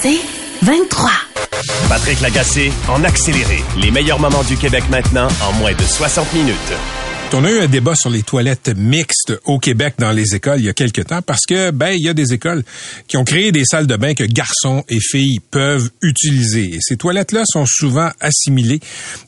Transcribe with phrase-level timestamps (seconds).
[0.00, 0.20] C'est
[0.62, 1.10] 23.
[1.86, 3.62] Patrick Lagacé en accéléré.
[3.78, 6.72] Les meilleurs moments du Québec maintenant en moins de 60 minutes.
[7.34, 10.66] On a eu un débat sur les toilettes mixtes au Québec dans les écoles il
[10.66, 12.62] y a quelques temps parce que ben il y a des écoles
[13.08, 16.74] qui ont créé des salles de bain que garçons et filles peuvent utiliser.
[16.74, 18.80] Et ces toilettes-là sont souvent assimilées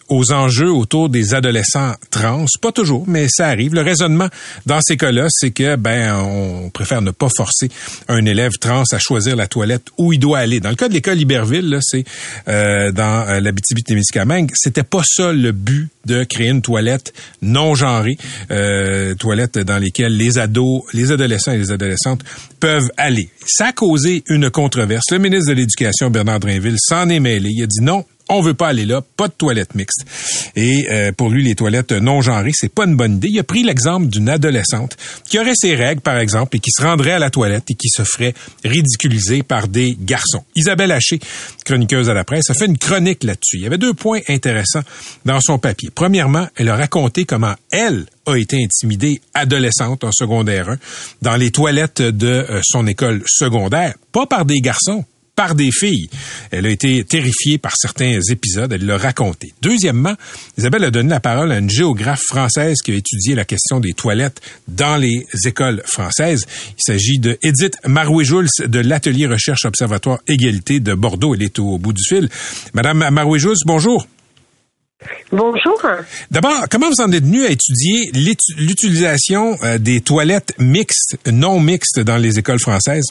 [0.08, 3.74] aux enjeux autour des adolescents trans, pas toujours, mais ça arrive.
[3.74, 4.28] Le raisonnement
[4.66, 7.70] dans ces cas-là, c'est que ben on préfère ne pas forcer
[8.08, 10.60] un élève trans à choisir la toilette où il doit aller.
[10.60, 12.04] Dans le cas de l'école Iberville, c'est
[12.48, 18.18] euh, dans euh, l'Abitibi-Témiscamingue, c'était pas ça le but de créer une toilette non genrée,
[18.50, 22.22] euh, toilette dans lesquelles les ados, les adolescents et les adolescentes
[22.60, 23.28] peuvent aller.
[23.46, 25.04] Ça a causé une controverse.
[25.10, 27.50] Le ministre de l'Éducation, Bernard Drinville, s'en est mêlé.
[27.50, 30.04] Il a dit non, on veut pas aller là, pas de toilettes mixtes.
[30.56, 33.28] Et euh, pour lui, les toilettes non genrées, c'est pas une bonne idée.
[33.30, 34.96] Il a pris l'exemple d'une adolescente
[35.28, 37.88] qui aurait ses règles, par exemple, et qui se rendrait à la toilette et qui
[37.88, 40.44] se ferait ridiculiser par des garçons.
[40.56, 41.20] Isabelle Haché,
[41.64, 43.56] chroniqueuse à la presse, a fait une chronique là-dessus.
[43.56, 44.82] Il y avait deux points intéressants
[45.24, 45.90] dans son papier.
[45.94, 50.78] Premièrement, elle a raconté comment elle a été intimidée adolescente en secondaire 1
[51.22, 55.04] dans les toilettes de euh, son école secondaire, pas par des garçons,
[55.36, 56.08] par des filles.
[56.50, 59.52] Elle a été terrifiée par certains épisodes, elle l'a raconté.
[59.62, 60.14] Deuxièmement,
[60.58, 63.92] Isabelle a donné la parole à une géographe française qui a étudié la question des
[63.92, 66.46] toilettes dans les écoles françaises.
[66.70, 71.34] Il s'agit de Edith Marouet-Jules de l'Atelier Recherche Observatoire Égalité de Bordeaux.
[71.34, 72.28] Elle est au bout du fil.
[72.72, 74.06] Madame Marouet-Jules, bonjour.
[75.30, 75.82] Bonjour.
[76.30, 78.10] D'abord, comment vous en êtes venu à étudier
[78.56, 83.04] l'utilisation euh, des toilettes mixtes, non mixtes dans les écoles françaises?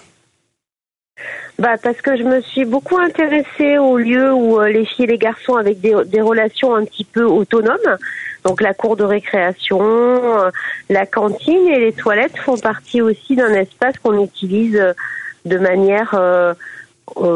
[1.59, 5.09] Bah parce que je me suis beaucoup intéressée aux lieux où euh, les filles et
[5.09, 7.97] les garçons avec des, relations un petit peu autonomes.
[8.43, 10.49] Donc la cour de récréation, euh,
[10.89, 14.93] la cantine et les toilettes font partie aussi d'un espace qu'on utilise euh,
[15.45, 16.15] de manière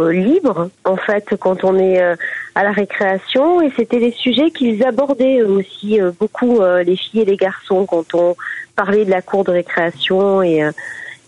[0.10, 5.42] libre en fait quand on est à la récréation et c'était des sujets qu'ils abordaient
[5.42, 8.38] aussi beaucoup les filles et les garçons quand on
[8.78, 10.64] parlait de la cour de récréation et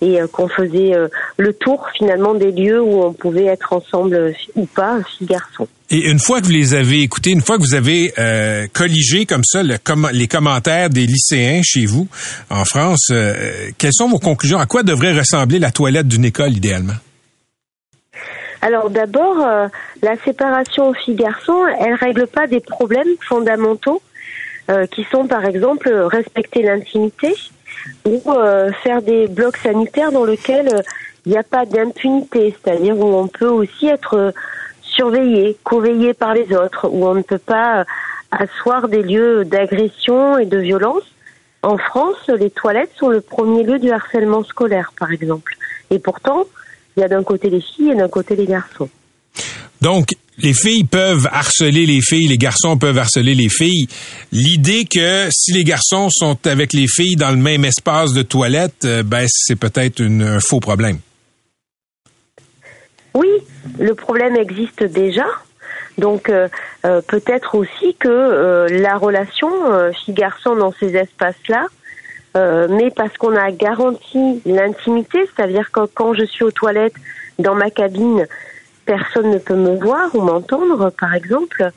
[0.01, 4.15] et euh, qu'on faisait euh, le tour finalement des lieux où on pouvait être ensemble
[4.15, 5.67] euh, ou pas, filles garçons.
[5.89, 9.25] Et une fois que vous les avez écoutés, une fois que vous avez euh, colligé
[9.25, 9.77] comme ça le,
[10.13, 12.07] les commentaires des lycéens chez vous
[12.49, 13.11] en France,
[13.77, 14.59] quelles sont vos conclusions?
[14.59, 16.93] À quoi devrait ressembler la toilette d'une école idéalement?
[18.61, 19.37] Alors d'abord,
[20.03, 23.99] la séparation filles-garçons, elle règle pas des problèmes fondamentaux
[24.91, 27.33] qui sont par exemple respecter l'intimité,
[28.05, 30.81] ou euh, faire des blocs sanitaires dans lesquels euh,
[31.25, 34.31] il n'y a pas d'impunité, c'est-à-dire où on peut aussi être euh,
[34.81, 37.85] surveillé, conveillé par les autres, où on ne peut pas
[38.31, 41.03] asseoir des lieux d'agression et de violence.
[41.61, 45.55] En France, les toilettes sont le premier lieu du harcèlement scolaire, par exemple.
[45.89, 46.45] Et pourtant,
[46.95, 48.89] il y a d'un côté les filles et d'un côté les garçons.
[49.81, 53.87] Donc, les filles peuvent harceler les filles, les garçons peuvent harceler les filles.
[54.31, 58.85] L'idée que si les garçons sont avec les filles dans le même espace de toilette,
[58.85, 60.99] euh, ben c'est peut-être un faux problème.
[63.13, 63.29] Oui,
[63.79, 65.25] le problème existe déjà.
[65.97, 66.47] Donc euh,
[66.85, 69.49] euh, peut-être aussi que la relation
[70.05, 71.67] fille-garçon dans ces espaces-là,
[72.35, 76.93] mais parce qu'on a garanti l'intimité, c'est-à-dire que quand je suis aux toilettes
[77.37, 78.27] dans ma cabine,
[78.89, 81.71] personne ne peut me voir ou m'entendre, par exemple.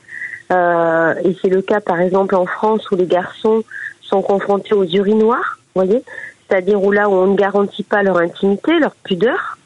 [0.51, 3.63] Euh, et c'est le cas, par exemple, en France où les garçons
[4.01, 6.03] sont confrontés aux urinoirs, voyez,
[6.49, 9.59] c'est-à-dire où là où on ne garantit pas leur intimité, leur pudeur,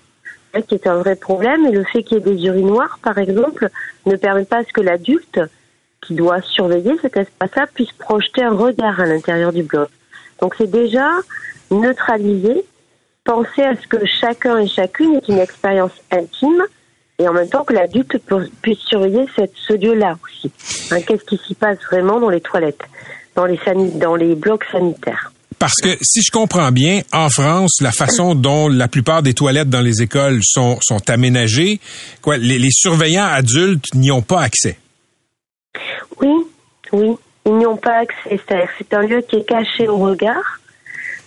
[0.53, 1.65] hein, qui est un vrai problème.
[1.67, 3.69] Et le fait qu'il y ait des urinoirs, par exemple,
[4.05, 5.39] ne permet pas à ce que l'adulte
[6.01, 9.87] qui doit surveiller cet espace-là puisse projeter un regard à l'intérieur du bloc.
[10.41, 11.11] Donc c'est déjà
[11.71, 12.65] neutraliser,
[13.23, 16.61] penser à ce que chacun et chacune ait une expérience intime
[17.19, 18.17] et en même temps que l'adulte
[18.61, 20.51] puisse surveiller cette, ce lieu-là aussi.
[20.91, 22.83] Hein, Qu'est-ce qui s'y passe vraiment dans les toilettes,
[23.35, 23.59] dans les,
[23.95, 25.31] dans les blocs sanitaires?
[25.59, 29.69] Parce que si je comprends bien, en France, la façon dont la plupart des toilettes
[29.69, 31.79] dans les écoles sont, sont aménagées,
[32.21, 34.77] quoi, les, les surveillants adultes n'y ont pas accès.
[36.21, 36.29] Oui,
[36.91, 37.15] oui,
[37.47, 38.39] ils n'y ont pas accès.
[38.77, 40.59] C'est un lieu qui est caché au regard.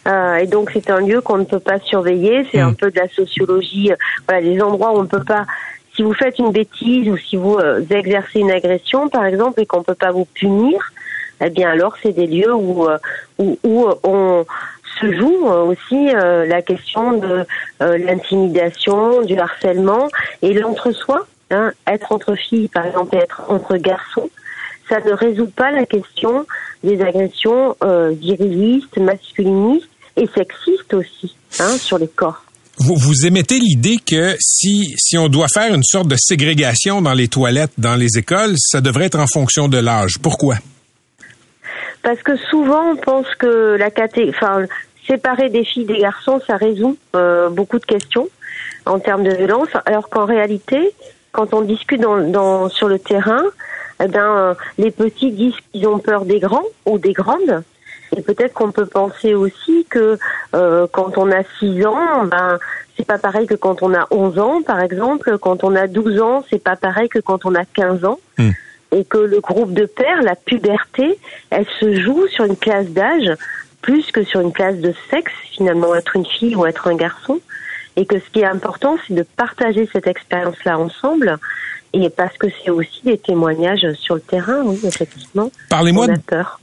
[0.08, 2.46] Euh, et donc c'est un lieu qu'on ne peut pas surveiller.
[2.50, 2.76] C'est un Mm.
[2.76, 3.90] peu de la sociologie.
[3.92, 3.96] euh,
[4.28, 5.44] Voilà, des endroits où on ne peut pas.
[6.00, 9.66] Si vous faites une bêtise ou si vous euh, exercez une agression, par exemple, et
[9.66, 10.80] qu'on ne peut pas vous punir,
[11.44, 12.96] eh bien alors c'est des lieux où euh,
[13.36, 14.46] où, euh, on
[14.98, 17.44] se joue aussi la question de
[17.80, 20.08] l'intimidation, du harcèlement
[20.40, 21.26] et l'entre-soi.
[21.50, 24.30] Hein, être entre filles, par exemple, et être entre garçons,
[24.88, 26.46] ça ne résout pas la question
[26.82, 27.76] des agressions
[28.12, 32.42] virilistes, masculinistes et sexistes aussi hein, sur les corps.
[32.82, 37.12] Vous, vous émettez l'idée que si, si on doit faire une sorte de ségrégation dans
[37.12, 40.14] les toilettes, dans les écoles, ça devrait être en fonction de l'âge.
[40.22, 40.54] Pourquoi?
[42.02, 44.64] Parce que souvent, on pense que la caté enfin,
[45.06, 48.28] séparer des filles des garçons, ça résout euh, beaucoup de questions
[48.86, 50.94] en termes de violence, alors qu'en réalité,
[51.32, 53.42] quand on discute dans, dans, sur le terrain,
[54.02, 57.62] eh ben, euh, les petits disent qu'ils ont peur des grands ou des grandes.
[58.16, 60.18] Et peut-être qu'on peut penser aussi que
[60.54, 62.58] euh, quand on a 6 ans, ben
[62.96, 65.38] c'est pas pareil que quand on a 11 ans, par exemple.
[65.38, 68.18] Quand on a 12 ans, c'est pas pareil que quand on a 15 ans.
[68.38, 68.50] Hmm.
[68.92, 71.16] Et que le groupe de pères, la puberté,
[71.50, 73.30] elle se joue sur une classe d'âge
[73.82, 77.40] plus que sur une classe de sexe, finalement, être une fille ou être un garçon.
[77.96, 81.38] Et que ce qui est important, c'est de partager cette expérience-là ensemble.
[81.92, 85.50] Et parce que c'est aussi des témoignages sur le terrain, oui, effectivement.
[85.68, 86.06] Parlez-moi.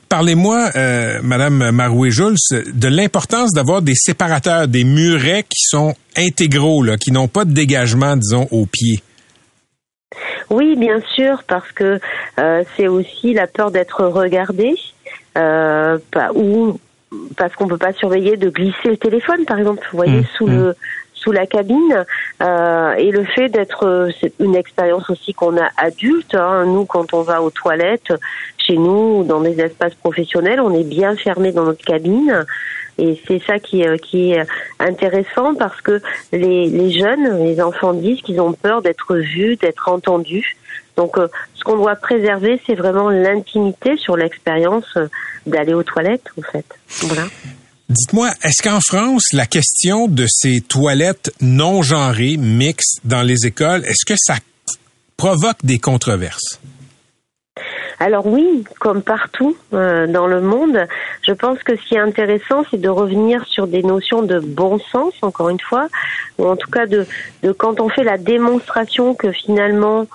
[0.08, 6.96] Parlez-moi, euh, Madame Marouet-Jules, de l'importance d'avoir des séparateurs, des murets qui sont intégraux, là,
[6.96, 9.02] qui n'ont pas de dégagement, disons, au pied.
[10.50, 12.00] Oui, bien sûr, parce que
[12.40, 14.76] euh, c'est aussi la peur d'être regardé,
[15.38, 15.98] euh,
[16.36, 16.80] ou
[17.36, 20.48] parce qu'on peut pas surveiller de glisser le téléphone, par exemple, vous voyez, Mmh, sous
[20.48, 20.76] le
[21.32, 22.06] la cabine,
[22.42, 24.10] euh, et le fait d'être, euh,
[24.40, 26.36] une expérience aussi qu'on a adulte.
[26.36, 26.66] hein.
[26.66, 28.14] nous, quand on va aux toilettes,
[28.58, 32.46] chez nous, ou dans des espaces professionnels, on est bien fermé dans notre cabine.
[33.00, 34.44] Et c'est ça qui, est- qui est
[34.80, 36.02] intéressant parce que
[36.32, 40.58] les, jeunes, les enfants disent qu'ils ont peur d'être vus, d'être entendus.
[40.96, 45.08] Donc, euh, ce qu'on doit préserver, c'est vraiment l'intimité sur l'expérience euh,
[45.46, 46.66] d'aller aux toilettes, en fait.
[47.90, 53.86] Dites-moi, est-ce qu'en France, la question de ces toilettes non genrées, mixtes dans les écoles,
[53.86, 54.36] est-ce que ça
[55.16, 56.60] provoque des controverses?
[58.00, 60.86] Alors oui, comme partout euh, dans le monde,
[61.26, 64.80] je pense que ce qui est intéressant, c'est de revenir sur des notions de bon
[64.80, 65.88] sens, encore une fois,
[66.38, 67.08] ou en tout cas de,
[67.42, 70.08] de quand on fait la démonstration que finalement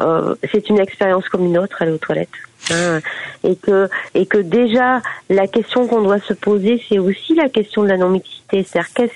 [0.00, 2.28] euh, c'est une expérience comme une autre, aller aux toilettes.
[2.70, 3.00] Hein,
[3.44, 7.82] et que et que déjà la question qu'on doit se poser, c'est aussi la question
[7.82, 9.14] de la non-mixité, c'est-à-dire qu'est-ce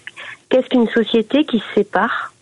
[0.49, 2.32] qu'est-ce qu'une société qui sépare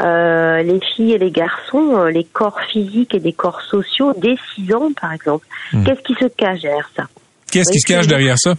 [0.00, 4.36] euh, les filles et les garçons, euh, les corps physiques et des corps sociaux dès
[4.54, 5.46] 6 ans, par exemple?
[5.84, 7.04] Qu'est-ce qui se cache derrière ça?
[7.50, 8.54] Qu'est-ce qui se cache derrière ça?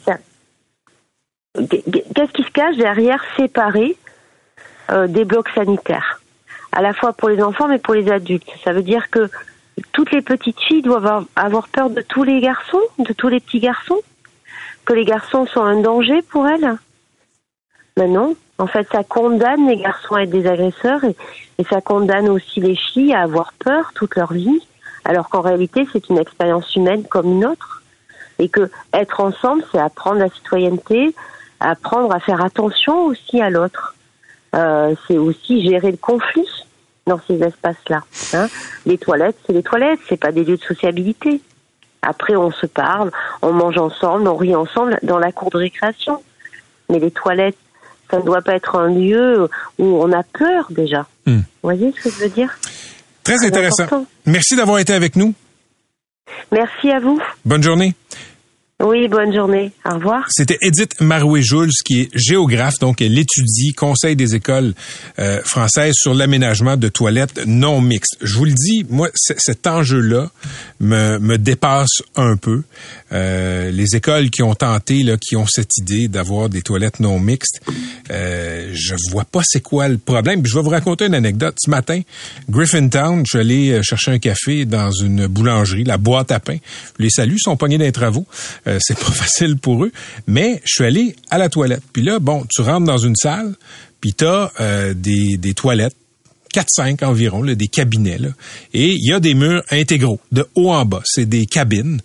[1.55, 3.95] Qu'est-ce qui se cache derrière séparer
[4.91, 6.21] euh, des blocs sanitaires?
[6.71, 8.47] À la fois pour les enfants, mais pour les adultes.
[8.63, 9.29] Ça veut dire que
[9.91, 13.59] toutes les petites filles doivent avoir- peur de tous les garçons, de tous les petits
[13.59, 13.99] garçons
[14.85, 16.77] Que les garçons sont un danger pour elles
[17.95, 18.35] Ben non.
[18.57, 21.15] En fait, ça condamne les garçons à être des agresseurs et,
[21.57, 24.61] et ça condamne aussi les filles à avoir peur toute leur vie,
[25.03, 27.81] alors qu'en réalité, c'est une expérience humaine comme une autre.
[28.39, 31.15] Et que être ensemble, c'est apprendre la citoyenneté,
[31.59, 33.95] apprendre à faire attention aussi à l'autre.
[34.55, 36.47] Euh, c'est aussi gérer le conflit
[37.07, 38.01] dans ces espaces-là.
[38.33, 38.47] Hein.
[38.85, 41.41] Les toilettes, c'est les toilettes, c'est pas des lieux de sociabilité.
[42.01, 43.11] Après, on se parle,
[43.41, 46.21] on mange ensemble, on rit ensemble dans la cour de récréation.
[46.89, 47.57] Mais les toilettes,
[48.09, 49.47] ça ne doit pas être un lieu
[49.77, 51.05] où on a peur déjà.
[51.25, 51.37] Hmm.
[51.37, 52.57] Vous voyez ce que je veux dire?
[53.23, 53.83] Très Très intéressant.
[53.83, 54.05] important.
[54.25, 55.33] Merci d'avoir été avec nous.
[56.51, 57.21] Merci à vous.
[57.45, 57.93] Bonne journée.
[58.83, 59.71] Oui, bonne journée.
[59.85, 60.25] Au revoir.
[60.29, 64.73] C'était Edith Marouet-Jules, qui est géographe, donc elle étudie Conseil des écoles
[65.19, 68.17] euh, françaises sur l'aménagement de toilettes non mixtes.
[68.21, 70.31] Je vous le dis, moi, cet enjeu-là
[70.79, 72.63] me, me dépasse un peu.
[73.13, 77.19] Euh, les écoles qui ont tenté, là, qui ont cette idée d'avoir des toilettes non
[77.19, 77.61] mixtes,
[78.09, 80.45] euh, je vois pas c'est quoi le problème.
[80.45, 81.55] Je vais vous raconter une anecdote.
[81.59, 82.01] Ce matin,
[82.49, 86.57] Griffintown, je suis allé euh, chercher un café dans une boulangerie, la boîte à pain.
[86.99, 88.25] Les salue, ils sont pognés dans les travaux.
[88.67, 89.91] Euh, c'est pas facile pour eux.
[90.27, 91.83] Mais je suis allé à la toilette.
[91.93, 93.53] Puis là, bon, tu rentres dans une salle,
[93.99, 95.95] puis t'as euh, des, des toilettes
[96.53, 98.19] 4-5 environ, là, des cabinets.
[98.73, 101.01] Et il y a des murs intégraux, de haut en bas.
[101.05, 102.01] C'est des cabines.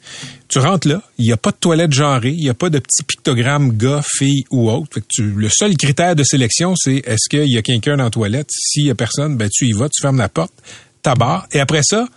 [0.49, 2.79] Tu rentres là, il n'y a pas de toilette genrée, il n'y a pas de
[2.79, 5.00] petit pictogramme gars, fille ou autre.
[5.09, 8.49] Tu, le seul critère de sélection, c'est est-ce qu'il y a quelqu'un dans la toilette?
[8.50, 10.53] S'il y a personne, ben tu y vas, tu fermes la porte,
[11.15, 11.47] barre.
[11.53, 12.09] Et après ça,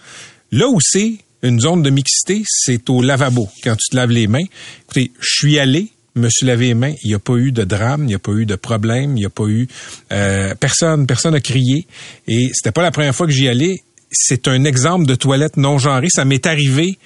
[0.52, 4.28] là où c'est une zone de mixité, c'est au lavabo, quand tu te laves les
[4.28, 4.46] mains.
[4.84, 6.94] Écoutez, je suis allé, me suis lavé les mains.
[7.04, 9.22] Il n'y a pas eu de drame, il n'y a pas eu de problème, il
[9.22, 9.68] n'y a pas eu
[10.12, 11.88] euh, personne, personne a crié.
[12.28, 13.82] Et c'était pas la première fois que j'y allais.
[14.12, 16.08] C'est un exemple de toilette non genrée.
[16.10, 16.98] Ça m'est arrivé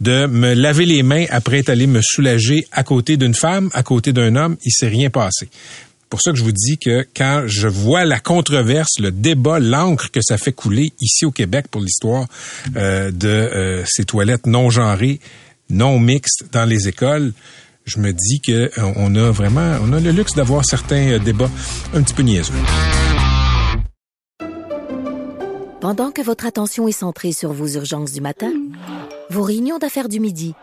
[0.00, 3.82] de me laver les mains après être allé me soulager à côté d'une femme, à
[3.82, 4.56] côté d'un homme.
[4.64, 5.48] Il s'est rien passé
[6.12, 10.10] pour ça que je vous dis que quand je vois la controverse, le débat, l'encre
[10.10, 12.26] que ça fait couler ici au Québec pour l'histoire
[12.76, 15.20] euh, de euh, ces toilettes non genrées,
[15.70, 17.32] non mixtes dans les écoles,
[17.84, 21.50] je me dis que euh, a vraiment, on a le luxe d'avoir certains débats
[21.94, 22.54] un petit peu niaiseux.
[25.80, 28.52] Pendant que votre attention est centrée sur vos urgences du matin,
[29.30, 30.54] vos réunions d'affaires du midi,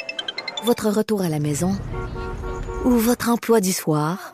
[0.64, 1.76] votre retour à la maison
[2.86, 4.34] ou votre emploi du soir,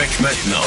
[0.00, 0.64] Le Québec maintenant.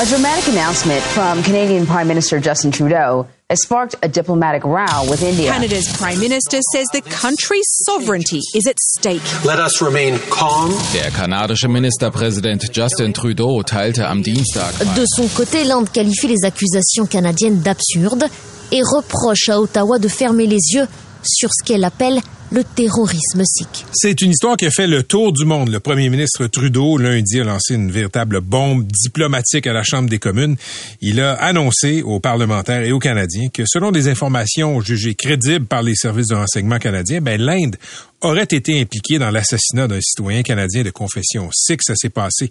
[0.00, 5.22] A dramatic announcement from Canadian Prime Minister Justin Trudeau has sparked a diplomatic row with
[5.22, 5.52] India.
[5.52, 9.22] Canada's Prime Minister says the country's sovereignty is at stake.
[9.44, 10.72] Let us remain calm.
[10.92, 14.74] Der kanadische Ministerpräsident Justin Trudeau teilte am Dienstag.
[14.96, 18.28] De son côté, l'Inde qualifie les accusations canadiennes d'absurdes
[18.72, 20.88] et reproche à Ottawa de fermer les yeux
[21.22, 22.20] sur ce qu'elle appelle
[22.54, 23.84] le terrorisme sikh.
[23.92, 25.70] C'est une histoire qui a fait le tour du monde.
[25.70, 30.20] Le premier ministre Trudeau, lundi, a lancé une véritable bombe diplomatique à la Chambre des
[30.20, 30.54] communes.
[31.00, 35.82] Il a annoncé aux parlementaires et aux Canadiens que selon des informations jugées crédibles par
[35.82, 37.76] les services de renseignement canadiens, ben, l'Inde
[38.24, 41.82] aurait été impliqué dans l'assassinat d'un citoyen canadien de confession sikh.
[41.82, 42.48] Ça s'est passé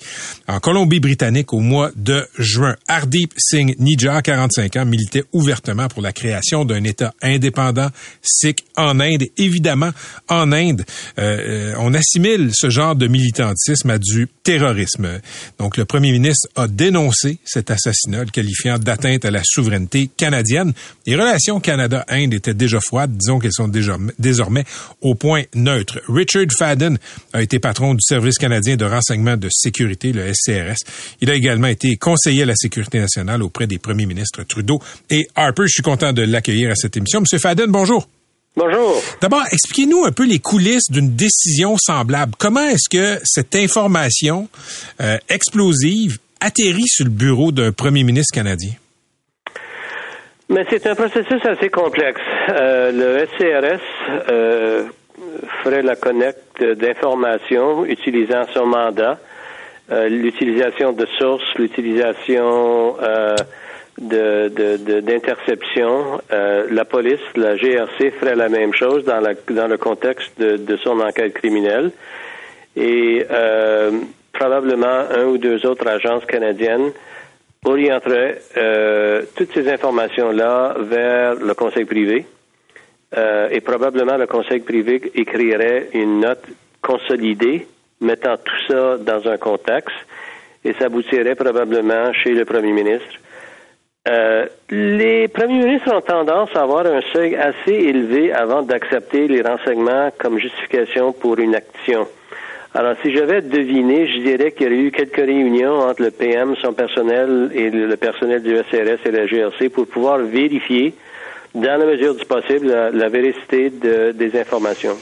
[0.47, 2.75] en Colombie-Britannique au mois de juin.
[2.87, 7.89] Hardeep Singh Nijjar, 45 ans, militait ouvertement pour la création d'un État indépendant
[8.21, 9.23] sikh en Inde.
[9.37, 9.91] Évidemment,
[10.29, 10.85] en Inde,
[11.19, 15.19] euh, on assimile ce genre de militantisme à du terrorisme.
[15.59, 20.73] Donc, le premier ministre a dénoncé cet assassinat, le qualifiant d'atteinte à la souveraineté canadienne.
[21.05, 23.15] Les relations Canada-Inde étaient déjà froides.
[23.17, 24.65] Disons qu'elles sont déjà, désormais
[25.01, 26.01] au point neutre.
[26.07, 26.97] Richard Fadden
[27.33, 30.83] a été patron du Service canadien de renseignement de sécurité, le SCRS.
[31.21, 35.27] Il a également été conseiller à la sécurité nationale auprès des premiers ministres Trudeau et
[35.35, 35.63] Harper.
[35.63, 37.21] Je suis content de l'accueillir à cette émission.
[37.21, 38.07] Monsieur Fadden, bonjour.
[38.55, 39.01] Bonjour.
[39.19, 42.33] D'abord, expliquez-nous un peu les coulisses d'une décision semblable.
[42.37, 44.47] Comment est-ce que cette information
[45.01, 48.73] euh, explosive atterrit sur le bureau d'un premier ministre canadien?
[50.49, 52.21] Mais c'est un processus assez complexe.
[52.49, 53.81] Euh, le SCRS
[54.29, 54.83] euh,
[55.63, 59.17] ferait la connecte d'informations utilisant son mandat,
[59.91, 62.97] euh, l'utilisation de sources, l'utilisation
[64.01, 66.21] euh, de, d'interception.
[66.31, 70.57] Euh, la police, la GRC ferait la même chose dans, la, dans le contexte de,
[70.57, 71.91] de son enquête criminelle.
[72.75, 73.91] Et euh,
[74.31, 76.91] probablement un ou deux autres agences canadiennes
[77.65, 82.25] orienteraient euh, toutes ces informations-là vers le conseil privé.
[83.15, 86.43] Euh, et probablement le conseil privé écrirait une note
[86.81, 87.67] consolidée
[88.01, 89.95] mettant tout ça dans un contexte
[90.65, 93.19] et ça aboutirait probablement chez le premier ministre.
[94.05, 99.41] Euh, les premiers ministres ont tendance à avoir un seuil assez élevé avant d'accepter les
[99.41, 102.05] renseignements comme justification pour une action.
[102.75, 106.55] Alors, si j'avais deviné, je dirais qu'il y aurait eu quelques réunions entre le PM,
[106.61, 110.93] son personnel et le personnel du SRS et la GRC pour pouvoir vérifier
[111.53, 114.97] dans la mesure du possible, la, vérité des informations.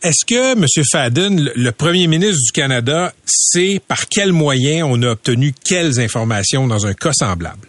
[0.00, 0.64] Est-ce que, M.
[0.92, 6.68] Fadden, le premier ministre du Canada, sait par quels moyens on a obtenu quelles informations
[6.68, 7.66] dans un cas semblable?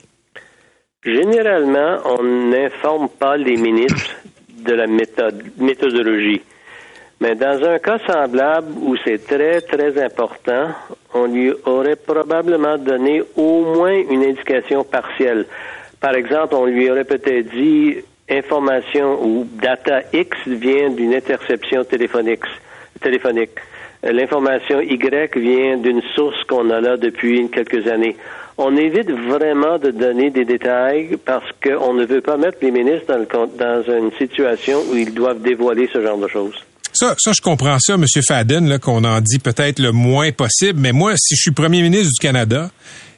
[1.05, 4.15] Généralement, on n'informe pas les ministres
[4.65, 6.41] de la méthode, méthodologie.
[7.21, 10.67] Mais dans un cas semblable où c'est très, très important,
[11.13, 15.45] on lui aurait probablement donné au moins une indication partielle.
[16.01, 17.95] Par exemple, on lui aurait peut-être dit
[18.29, 22.43] information ou data X vient d'une interception téléphonique.
[22.99, 23.51] téléphonique.
[24.03, 28.17] L'information Y vient d'une source qu'on a là depuis quelques années.
[28.61, 33.07] On évite vraiment de donner des détails parce qu'on ne veut pas mettre les ministres
[33.07, 36.55] dans, dans une situation où ils doivent dévoiler ce genre de choses.
[36.91, 38.03] Ça, ça, je comprends ça, M.
[38.21, 42.09] Fadden, qu'on en dit peut-être le moins possible, mais moi, si je suis premier ministre
[42.09, 42.69] du Canada,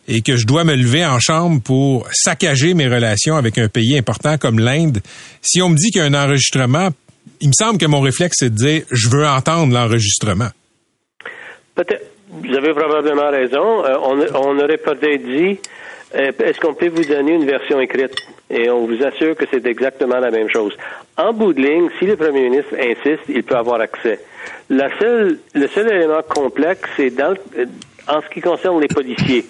[0.08, 3.98] et que je dois me lever en chambre pour saccager mes relations avec un pays
[3.98, 5.00] important comme l'Inde,
[5.42, 6.90] si on me dit qu'il y a un enregistrement,
[7.40, 10.50] il me semble que mon réflexe, c'est de dire je veux entendre l'enregistrement.
[11.74, 12.12] Peut-être.
[12.32, 13.86] Vous avez probablement raison.
[13.86, 13.98] Euh,
[14.34, 15.60] on, aurait peut-être dit
[16.16, 18.16] Euh, Est-ce qu'on peut vous donner une version écrite?
[18.50, 20.76] Et on vous assure que c'est exactement la même chose.
[21.18, 24.20] En bout de ligne, si le premier ministre insiste, il peut avoir accès.
[24.70, 27.66] La seule, le seul élément complexe, c'est dans, euh,
[28.08, 29.46] en ce qui concerne les policiers.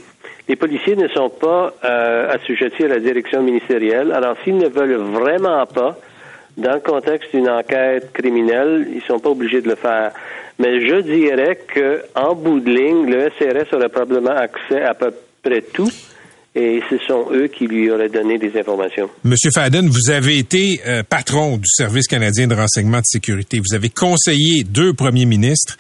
[0.48, 4.12] Les policiers ne sont pas euh, assujettis à la direction ministérielle.
[4.12, 5.98] Alors, s'ils ne veulent vraiment pas,
[6.58, 10.12] dans le contexte d'une enquête criminelle, ils sont pas obligés de le faire.
[10.62, 15.12] Mais je dirais que, en bout de ligne, le SRS aurait probablement accès à peu
[15.42, 15.92] près tout
[16.54, 19.10] et ce sont eux qui lui auraient donné des informations.
[19.24, 23.60] Monsieur Fadden, vous avez été euh, patron du Service canadien de renseignement de sécurité.
[23.60, 25.78] Vous avez conseillé deux premiers ministres.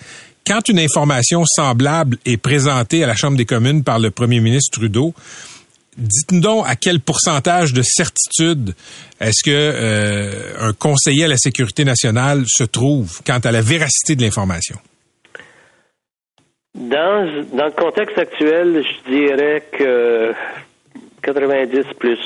[0.47, 4.79] Quand une information semblable est présentée à la Chambre des communes par le premier ministre
[4.79, 5.13] Trudeau,
[5.98, 8.74] dites-nous donc à quel pourcentage de certitude
[9.19, 14.15] est-ce que euh, un conseiller à la sécurité nationale se trouve quant à la véracité
[14.15, 14.77] de l'information?
[16.74, 20.33] Dans, dans le contexte actuel, je dirais que
[21.21, 22.19] 90 plus.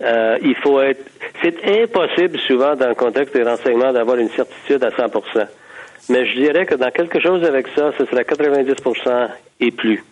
[0.00, 1.02] Euh, il faut être.
[1.42, 5.46] C'est impossible souvent dans le contexte des renseignements d'avoir une certitude à 100%
[6.08, 8.74] Mais je dirais que dans quelque chose avec ça, ce serait 90
[9.60, 10.04] et plus.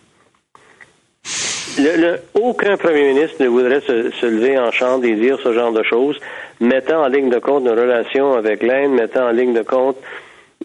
[1.79, 5.83] Le, aucun premier ministre ne voudrait se, lever en chambre et dire ce genre de
[5.83, 6.17] choses,
[6.59, 9.97] mettant en ligne de compte nos relations avec l'Inde, mettant en ligne de compte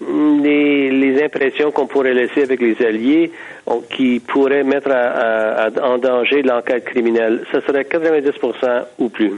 [0.00, 3.30] les, les impressions qu'on pourrait laisser avec les alliés
[3.94, 4.90] qui pourraient mettre
[5.82, 7.44] en danger l'enquête criminelle.
[7.52, 9.32] Ce serait 90% ou plus.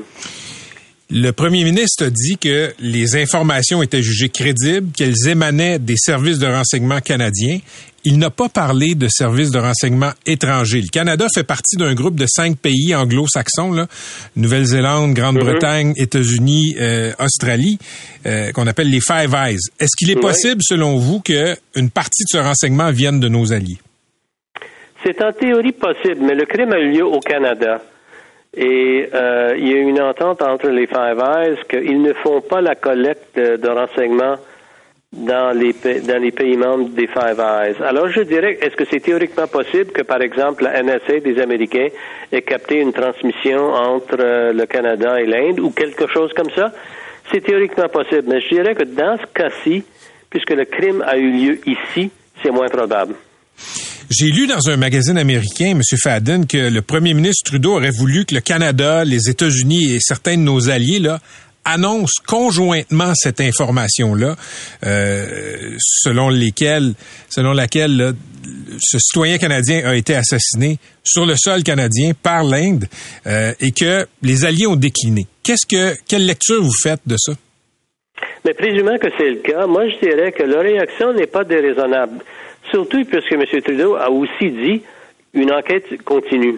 [1.10, 6.46] Le premier ministre dit que les informations étaient jugées crédibles, qu'elles émanaient des services de
[6.46, 7.58] renseignement canadiens.
[8.06, 10.82] Il n'a pas parlé de services de renseignement étrangers.
[10.82, 13.86] Le Canada fait partie d'un groupe de cinq pays anglo-saxons,
[14.36, 16.02] Nouvelle-Zélande, Grande-Bretagne, mm -hmm.
[16.02, 17.78] États-Unis, euh, Australie,
[18.26, 19.62] euh, qu'on appelle les Five Eyes.
[19.80, 20.72] Est-ce qu'il est possible, oui.
[20.72, 23.80] selon vous, qu'une partie de ce renseignement vienne de nos alliés?
[25.02, 27.80] C'est en théorie possible, mais le crime a eu lieu au Canada.
[28.56, 32.60] Et euh, il y a une entente entre les Five Eyes qu'ils ne font pas
[32.60, 34.36] la collecte de, de renseignements
[35.16, 37.76] dans les, pays membres des Five Eyes.
[37.84, 41.88] Alors, je dirais, est-ce que c'est théoriquement possible que, par exemple, la NSA des Américains
[42.32, 46.72] ait capté une transmission entre euh, le Canada et l'Inde ou quelque chose comme ça?
[47.32, 48.24] C'est théoriquement possible.
[48.28, 49.84] Mais je dirais que dans ce cas-ci,
[50.28, 52.10] puisque le crime a eu lieu ici,
[52.42, 53.14] c'est moins probable.
[54.10, 55.80] J'ai lu dans un magazine américain, M.
[56.02, 60.36] Fadden, que le premier ministre Trudeau aurait voulu que le Canada, les États-Unis et certains
[60.36, 61.20] de nos alliés là,
[61.64, 64.36] annoncent conjointement cette information-là,
[64.84, 66.94] euh, selon lesquelles,
[67.28, 68.12] selon laquelle là,
[68.80, 72.86] ce citoyen canadien a été assassiné sur le sol canadien par l'Inde
[73.26, 75.26] euh, et que les alliés ont décliné.
[75.42, 77.32] Qu'est-ce que quelle lecture vous faites de ça?
[78.44, 82.18] Mais présumant que c'est le cas, moi je dirais que leur réaction n'est pas déraisonnable.
[82.70, 83.44] Surtout puisque M.
[83.62, 84.82] Trudeau a aussi dit
[85.32, 86.56] une enquête continue.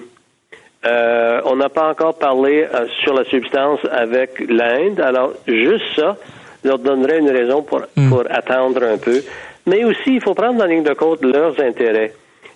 [0.85, 5.01] Euh, on n'a pas encore parlé euh, sur la substance avec l'Inde.
[5.01, 6.17] Alors, juste ça
[6.65, 8.09] leur donnerait une raison pour, mm.
[8.09, 9.23] pour attendre un peu.
[9.67, 12.13] Mais aussi, il faut prendre en ligne de compte leurs intérêts.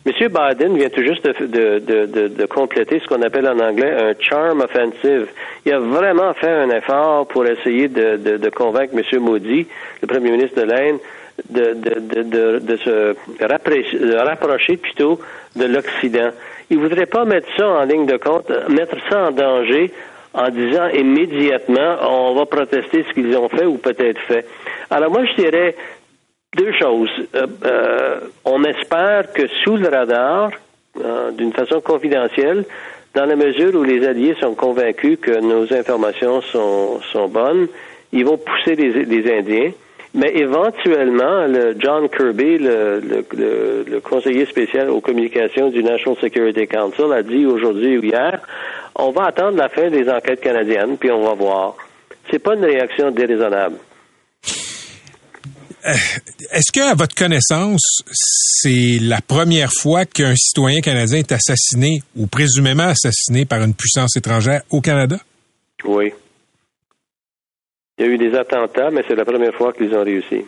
[0.06, 0.12] M.
[0.14, 4.14] Biden vient tout juste de, de, de, de compléter ce qu'on appelle en anglais un
[4.18, 5.28] charm offensive.
[5.66, 9.20] Il a vraiment fait un effort pour essayer de, convaincre M.
[9.20, 9.66] Modi,
[10.00, 10.98] le premier ministre de l'Inde,
[11.48, 15.20] de, de, de, de, se rapprocher, rapprocher plutôt
[15.56, 16.30] de l'Occident.
[16.70, 19.92] Il ne voudrait pas mettre ça en ligne de compte, mettre ça en danger
[20.32, 24.46] en disant immédiatement on va protester ce qu'ils ont fait ou peut-être fait.
[24.90, 25.74] Alors moi je dirais
[26.56, 27.10] deux choses.
[27.34, 30.50] Euh, euh, on espère que sous le radar,
[31.00, 32.64] euh, d'une façon confidentielle,
[33.14, 37.66] dans la mesure où les alliés sont convaincus que nos informations sont, bonnes,
[38.12, 39.72] ils vont pousser les Indiens.
[40.12, 46.16] Mais éventuellement, le John Kirby, le, le, le, le, conseiller spécial aux communications du National
[46.20, 48.40] Security Council, a dit aujourd'hui ou hier,
[48.96, 51.76] on va attendre la fin des enquêtes canadiennes, puis on va voir.
[52.28, 53.76] C'est pas une réaction déraisonnable.
[55.84, 62.26] Est-ce que, à votre connaissance, c'est la première fois qu'un citoyen canadien est assassiné ou
[62.26, 65.18] présumément assassiné par une puissance étrangère au Canada?
[65.84, 66.12] Oui.
[68.00, 70.42] Il y a eu des attentats, mais c'est la première fois qu'ils ont réussi.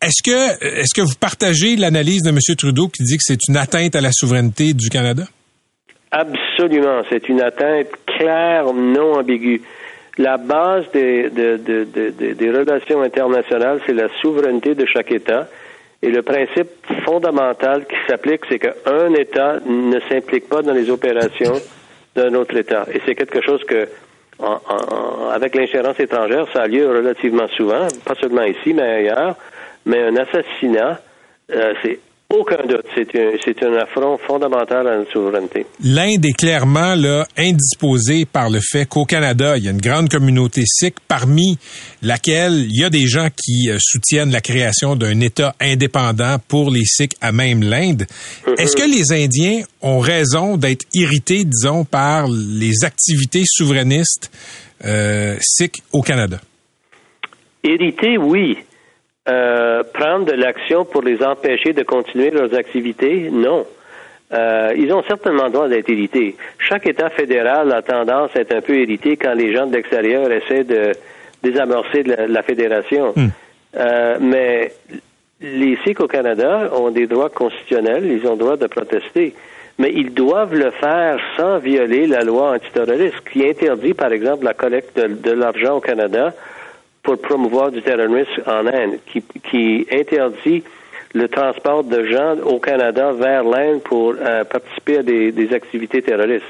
[0.00, 2.38] Est-ce que, est-ce que vous partagez l'analyse de M.
[2.56, 5.24] Trudeau qui dit que c'est une atteinte à la souveraineté du Canada?
[6.12, 7.02] Absolument.
[7.10, 9.62] C'est une atteinte claire, non ambiguë.
[10.16, 15.48] La base des, de, de, de, des relations internationales, c'est la souveraineté de chaque État.
[16.02, 16.70] Et le principe
[17.04, 21.54] fondamental qui s'applique, c'est qu'un État ne s'implique pas dans les opérations
[22.14, 22.86] d'un autre État.
[22.94, 23.88] Et c'est quelque chose que
[25.32, 29.36] avec l'ingérence étrangère, ça a lieu relativement souvent, pas seulement ici, mais ailleurs.
[29.86, 31.00] Mais un assassinat,
[31.50, 31.98] euh, c'est
[32.32, 32.86] Aucun doute.
[32.94, 35.66] C'est un, c'est un affront fondamental à notre souveraineté.
[35.84, 40.08] L'Inde est clairement là indisposée par le fait qu'au Canada, il y a une grande
[40.08, 41.58] communauté sikh, parmi
[42.00, 46.70] laquelle il y a des gens qui euh, soutiennent la création d'un État indépendant pour
[46.70, 48.06] les Sikhs à même l'Inde.
[48.56, 54.30] Est-ce que les Indiens ont raison d'être irrités, disons, par les activités souverainistes
[54.86, 56.40] euh, sikhs au Canada?
[57.62, 58.56] Irrités, oui.
[59.28, 63.64] Euh, prendre de l'action pour les empêcher de continuer leurs activités, non.
[64.32, 66.34] Euh, ils ont certainement le droit d'être irrités.
[66.58, 70.32] Chaque État fédéral a tendance à être un peu irrité quand les gens de l'extérieur
[70.32, 70.90] essaient de
[71.40, 73.14] désamorcer la, la fédération.
[73.76, 74.72] Euh, mais
[75.40, 79.34] les Sikhs au Canada ont des droits constitutionnels, ils ont le droit de protester.
[79.78, 84.54] Mais ils doivent le faire sans violer la loi antiterroriste qui interdit, par exemple, la
[84.54, 86.34] collecte de, de l'argent au Canada
[87.02, 90.62] pour promouvoir du terrorisme en Inde, qui, qui interdit
[91.14, 96.00] le transport de gens au Canada vers l'Inde pour euh, participer à des, des, activités
[96.00, 96.44] terroristes.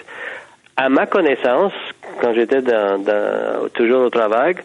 [0.77, 1.73] À ma connaissance,
[2.21, 4.57] quand j'étais dans, dans, toujours au travail,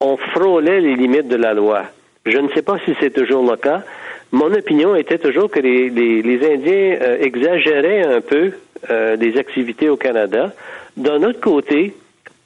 [0.00, 1.84] on frôlait les limites de la loi.
[2.24, 3.82] Je ne sais pas si c'est toujours le cas.
[4.30, 8.52] Mon opinion était toujours que les, les, les Indiens euh, exagéraient un peu
[8.90, 10.52] euh, des activités au Canada.
[10.96, 11.94] D'un autre côté,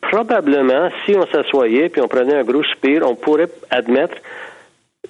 [0.02, 4.16] probablement, si on s'assoyait puis on prenait un gros soupir, on pourrait admettre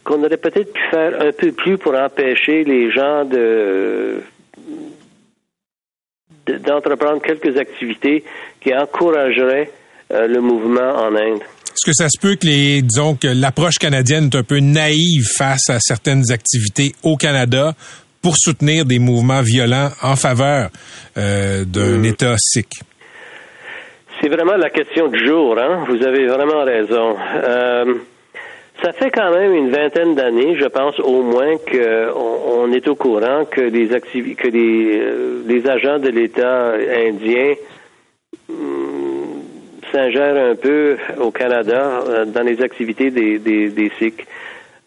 [0.05, 4.23] qu'on aurait peut-être pu faire un peu plus pour empêcher les gens de
[6.47, 8.25] d'entreprendre quelques activités
[8.61, 9.71] qui encourageraient
[10.13, 11.41] euh, le mouvement en Inde.
[11.41, 15.25] Est-ce que ça se peut que les, disons que l'approche canadienne est un peu naïve
[15.39, 17.75] face à certaines activités au Canada
[18.21, 20.71] pour soutenir des mouvements violents en faveur
[21.17, 22.05] euh, d'un mmh.
[22.05, 22.83] État sikh?
[24.23, 25.85] C'est vraiment la question du jour, hein?
[25.89, 27.17] Vous avez vraiment raison.
[27.43, 27.95] Euh,
[28.81, 32.95] ça fait quand même une vingtaine d'années, je pense au moins qu'on on est au
[32.95, 36.75] courant que les que les, euh, agents de l'État
[37.09, 37.55] indien
[38.49, 39.43] hum,
[39.91, 44.25] s'ingèrent un peu au Canada euh, dans les activités des, des, des Sikhs.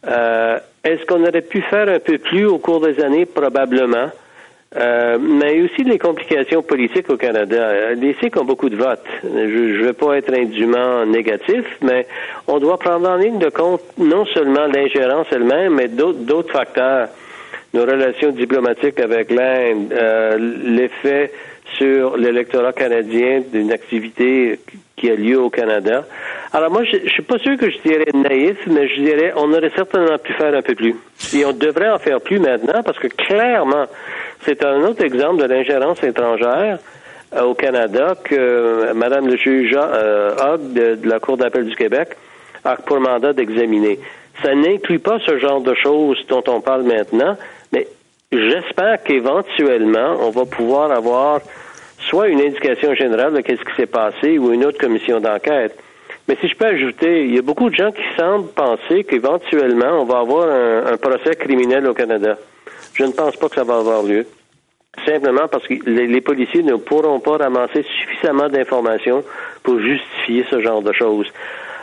[0.07, 3.25] Euh, Est-ce qu'on aurait pu faire un peu plus au cours des années?
[3.25, 4.11] Probablement.
[4.77, 7.93] Euh, mais aussi les complications politiques au Canada.
[7.93, 9.05] Les Sikhs ont beaucoup de votes.
[9.23, 12.05] Je ne veux pas être indûment négatif, mais
[12.47, 17.07] on doit prendre en ligne de compte non seulement l'ingérence elle-même, mais d'autres facteurs.
[17.73, 21.31] Nos relations diplomatiques avec l'Inde, euh, l'effet
[21.77, 24.59] sur l'électorat canadien d'une activité
[24.95, 26.05] qui a lieu au Canada.
[26.53, 29.51] Alors moi, je, je suis pas sûr que je dirais naïf, mais je dirais on
[29.51, 30.95] aurait certainement pu faire un peu plus.
[31.33, 33.85] Et on devrait en faire plus maintenant parce que clairement,
[34.45, 36.79] c'est un autre exemple de l'ingérence étrangère
[37.35, 41.75] euh, au Canada que euh, Mme le juge euh, Hogg de, la Cour d'appel du
[41.75, 42.09] Québec
[42.63, 43.99] a pour mandat d'examiner.
[44.43, 47.37] Ça n'inclut pas ce genre de choses dont on parle maintenant,
[47.71, 47.87] mais
[48.31, 51.41] j'espère qu'éventuellement, on va pouvoir avoir
[52.09, 55.75] soit une indication générale de qu'est-ce qui s'est passé ou une autre commission d'enquête.
[56.27, 60.01] Mais si je peux ajouter, il y a beaucoup de gens qui semblent penser qu'éventuellement,
[60.01, 62.35] on va avoir un procès criminel au Canada.
[62.95, 64.25] Je ne pense pas que ça va avoir lieu.
[65.05, 69.23] Simplement parce que les, policiers ne pourront pas ramasser suffisamment d'informations
[69.61, 71.27] pour justifier ce genre de choses.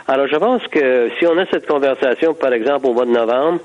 [0.07, 3.59] Alors, je pense que si on a cette conversation, par exemple, au mois de novembre,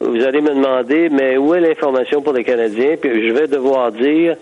[0.00, 2.96] vous allez me demander, mais où est l'information pour les Canadiens?
[3.00, 4.36] Puis je vais devoir dire,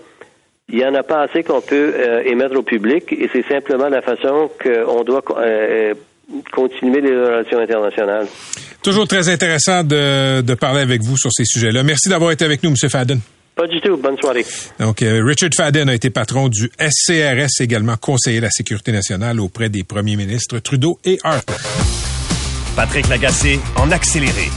[0.69, 3.89] il n'y en a pas assez qu'on peut euh, émettre au public et c'est simplement
[3.89, 5.95] la façon qu'on doit euh,
[6.53, 8.27] continuer les relations internationales.
[8.85, 11.83] Toujours très intéressant de, de parler avec vous sur ces sujets-là.
[11.83, 12.91] Merci d'avoir été avec nous, M.
[12.91, 13.19] Fadden.
[13.57, 13.97] Pas du tout.
[13.97, 14.45] Bonne soirée.
[14.79, 19.41] Donc, euh, Richard Fadden a été patron du SCRS, également conseiller de la sécurité nationale
[19.41, 21.55] auprès des premiers ministres Trudeau et Harper.
[22.77, 24.51] Patrick Lagacé en accéléré.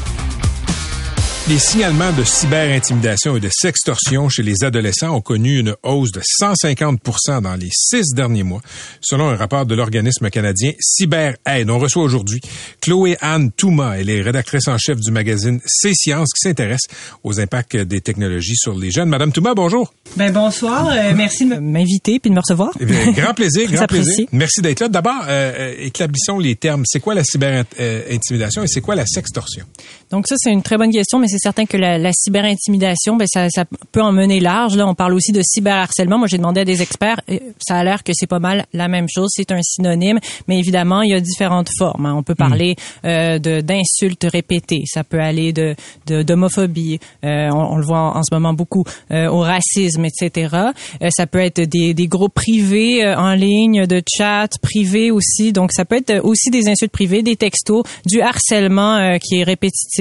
[1.49, 6.19] Les signalements de cyberintimidation et de sextorsion chez les adolescents ont connu une hausse de
[6.19, 8.59] 150% dans les six derniers mois,
[8.99, 11.69] selon un rapport de l'organisme canadien CyberAide.
[11.69, 12.41] On reçoit aujourd'hui
[12.81, 13.97] Chloé Anne Touma.
[13.97, 16.83] Elle est rédactrice en chef du magazine C'est Sciences qui s'intéresse
[17.23, 19.07] aux impacts des technologies sur les jeunes.
[19.07, 19.93] Madame Touma, bonjour.
[20.17, 20.89] Ben bonsoir.
[20.89, 22.71] Euh, merci de m'inviter puis de me recevoir.
[22.81, 24.27] Eh bien, grand plaisir, grand plaisir.
[24.33, 24.89] Merci d'être là.
[24.89, 26.83] D'abord, euh, éclabissons les termes.
[26.85, 29.63] C'est quoi la cyberintimidation et c'est quoi la sextorsion?
[30.11, 33.27] Donc ça, c'est une très bonne question, mais c'est certain que la, la cyberintimidation, ben
[33.27, 34.75] ça, ça, peut en mener large.
[34.77, 36.17] Là, on parle aussi de cyberharcèlement.
[36.17, 37.21] Moi, j'ai demandé à des experts.
[37.59, 39.29] Ça a l'air que c'est pas mal la même chose.
[39.33, 42.05] C'est un synonyme, mais évidemment, il y a différentes formes.
[42.05, 42.15] Hein.
[42.15, 43.07] On peut parler mmh.
[43.07, 44.83] euh, de d'insultes répétées.
[44.85, 46.99] Ça peut aller de d'homophobie.
[47.23, 50.55] Euh, on, on, le voit en, en ce moment beaucoup euh, au racisme, etc.
[51.01, 55.53] Euh, ça peut être des, des groupes privés euh, en ligne, de chat privés aussi.
[55.53, 59.43] Donc, ça peut être aussi des insultes privées, des textos, du harcèlement euh, qui est
[59.43, 59.96] répétitif.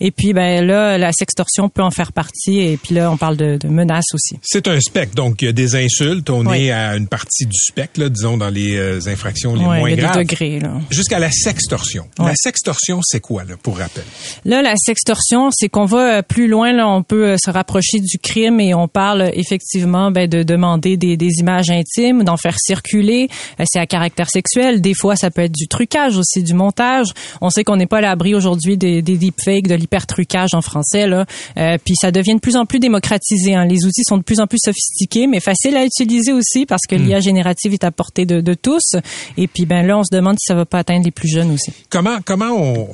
[0.00, 2.58] Et puis, ben là la sextorsion peut en faire partie.
[2.60, 4.36] Et puis là, on parle de, de menaces aussi.
[4.42, 6.30] C'est un spectre, donc il y a des insultes.
[6.30, 6.66] On Oui.
[6.66, 9.96] est à une partie du spectre, là, disons, dans les euh, infractions les moins il
[9.96, 10.18] y a graves.
[10.18, 10.58] degrés.
[10.60, 10.72] Là.
[10.90, 12.06] Jusqu'à la sextorsion.
[12.18, 14.04] La sextorsion, c'est quoi, là, pour rappel?
[14.44, 16.72] Là, la sextorsion, c'est qu'on va euh, plus loin.
[16.72, 20.96] Là, on peut euh, se rapprocher du crime et on parle effectivement ben, de demander
[20.96, 23.28] des, des images intimes, d'en faire circuler.
[23.64, 24.80] C'est à caractère sexuel.
[24.80, 27.06] Des fois, ça peut être du trucage aussi, du montage.
[27.40, 31.06] On sait qu'on n'est pas à l'abri aujourd'hui des, des deepfakes, de l'hypertrucage en français.
[31.06, 31.24] Là.
[31.56, 33.54] Euh, puis ça devient de plus en plus démocratisé.
[33.54, 33.64] hein.
[33.64, 36.94] Les outils sont de plus en plus sophistiqués, mais faciles à utiliser aussi parce que
[36.94, 38.94] l'IA générative est à portée de, de tous.
[39.36, 41.50] Et puis ben là, on se demande si ça va pas atteindre les plus jeunes
[41.52, 41.72] aussi.
[41.90, 42.88] Comment, comment on,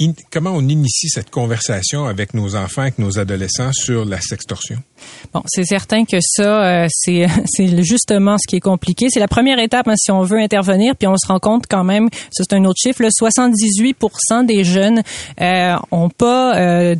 [0.00, 4.78] in- comment on initie cette conversation avec nos enfants, avec nos adolescents sur la sextorsion?
[5.32, 9.06] Bon, c'est certain que ça, euh, c'est c'est justement ce qui est compliqué.
[9.10, 11.84] C'est la première étape hein, si on veut intervenir, puis on se rend compte quand
[11.84, 15.02] même, ça c'est un autre chiffre, le 78% des jeunes
[15.40, 16.94] euh, ont pas, euh,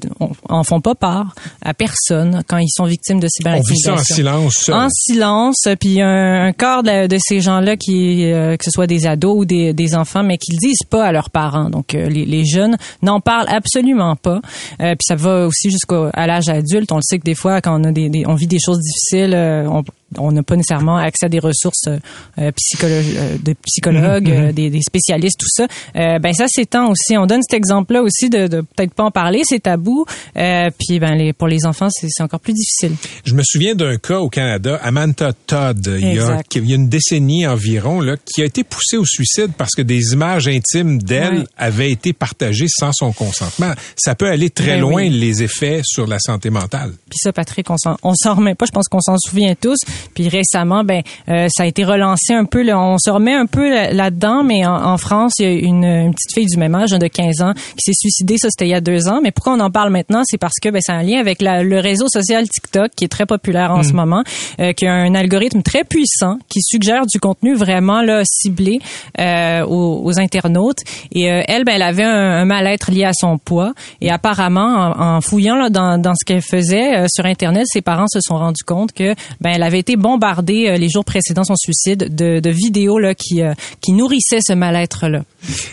[0.49, 3.99] en font pas part à personne quand ils sont victimes de On vit ça en
[3.99, 4.51] cyberintimidation.
[4.51, 4.69] silence.
[4.71, 8.87] En silence, puis un, un quart de, de ces gens-là qui, euh, que ce soit
[8.87, 11.71] des ados ou des, des enfants, mais qui le disent pas à leurs parents.
[11.71, 14.41] Donc euh, les, les jeunes n'en parlent absolument pas.
[14.81, 16.93] Euh, puis ça va aussi jusqu'à l'âge adulte.
[16.93, 18.79] On le sait que des fois, quand on a des, des- on vit des choses
[18.81, 19.83] difficiles, euh, on
[20.19, 21.99] on n'a pas nécessairement accès à des ressources euh,
[22.39, 24.45] euh, psycholo- euh, de psychologues, Mhm, mhm.
[24.49, 25.67] euh, des, des spécialistes, tout ça.
[25.97, 27.17] Euh, ben ça s'étend aussi.
[27.17, 30.05] On donne cet exemple-là aussi de, de peut-être pas en parler, c'est tabou.
[30.37, 32.93] Euh, puis ben les, pour les enfants, c'est c'est encore plus difficile.
[33.25, 36.77] Je me souviens d'un cas au Canada, Amanda Todd, il y, a, il y a
[36.77, 41.01] une décennie environ, là, qui a été poussée au suicide parce que des images intimes
[41.03, 43.73] d'elle avaient été partagées sans son consentement.
[43.97, 45.11] Ça peut aller très Ben loin, oui.
[45.11, 46.93] les effets sur la santé mentale.
[47.09, 48.67] Puis ça, Patrick, on s'en, on s'en remet pas.
[48.67, 49.77] Je pense qu'on s'en souvient tous.
[50.15, 52.63] Puis récemment, ben, euh, ça a été relancé un peu.
[52.63, 55.53] Là, on se remet un peu là- là-dedans, mais en, en France, il y a
[55.53, 58.37] une, une petite fille du même âge, de 15 ans, qui s'est suicidée.
[58.39, 59.21] Ça, c'était il y a deux ans.
[59.23, 60.23] Mais pourquoi on en parle maintenant?
[60.25, 63.09] C'est parce que ben, c'est un lien avec la- le réseau social TikTok, qui est
[63.09, 63.85] très populaire en Mm.
[63.85, 64.23] ce moment,
[64.61, 68.79] euh, qui a un algorithme très puissant, qui suggère du contenu vraiment là ciblé
[69.19, 70.79] euh, aux, aux internautes.
[71.13, 73.73] Et euh, elle, ben, elle avait un, un mal-être lié à son poids.
[74.01, 77.81] Et apparemment, en, en fouillant là, dans, dans ce qu'elle faisait euh, sur Internet, ses
[77.83, 81.45] parents se sont rendus compte que ben, elle avait été bombardée euh, les jours précédant
[81.45, 85.25] son suicide de, de vidéos là, qui, euh, qui nourrissaient ce mal-être-là.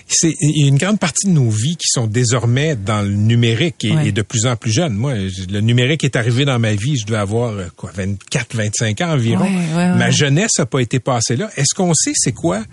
[0.07, 3.09] C'est il y a une grande partie de nos vies qui sont désormais dans le
[3.13, 4.09] numérique et, Ouais.
[4.09, 4.93] et de plus en plus jeunes.
[4.93, 5.13] Moi,
[5.49, 9.13] le numérique est arrivé dans ma vie, je devais avoir euh, quoi 24, 25 ans
[9.13, 9.43] environ.
[9.45, 9.95] Ouais, ouais, ouais.
[9.95, 11.49] Ma jeunesse a pas été passée là.
[11.57, 12.63] Est-ce qu'on sait c'est quoi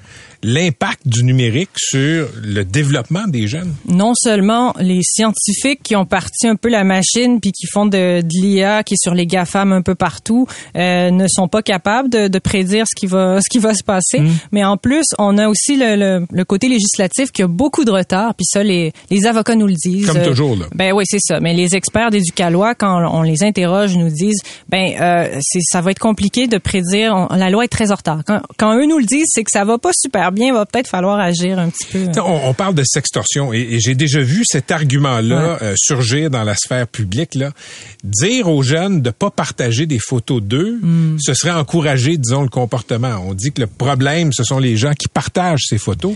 [0.45, 3.75] l'impact du numérique sur le développement des jeunes?
[3.89, 8.21] Non seulement les scientifiques qui ont parti un peu la machine puis qui font de,
[8.21, 12.11] de l'IA qui est sur les GAFAM un peu partout euh, ne sont pas capables
[12.11, 14.21] de, de prédire ce qui va ce qui va se passer.
[14.21, 14.31] Mm.
[14.53, 17.91] mais en plus on a aussi le, le, le côté législatif qui a beaucoup de
[17.91, 20.07] retard puis ça les les avocats nous le disent.
[20.07, 20.67] Comme Euh, toujours, là.
[20.75, 21.41] ben oui c'est ça.
[21.41, 25.91] Mais les experts d'éducalois quand on les interroge nous disent ben euh, c'est ça va
[25.91, 28.21] être compliqué de prédire On- la loi est très en retard.
[28.27, 30.67] Quand, quand eux nous le disent c'est que ça va pas super bien il va
[30.67, 33.95] peut-être falloir agir un petit peu T'sais, On, on parle de sextorsion et, et j'ai
[33.95, 35.57] déjà vu cet argument-là Ouais.
[35.63, 37.35] euh, surgir dans la sphère publique.
[37.35, 37.51] Là.
[38.03, 41.17] Dire aux jeunes de pas partager des photos d'eux, Hmm.
[41.21, 43.17] ce serait encourager, disons, le comportement.
[43.27, 46.15] On dit que le problème, ce sont les gens qui partagent ces photos.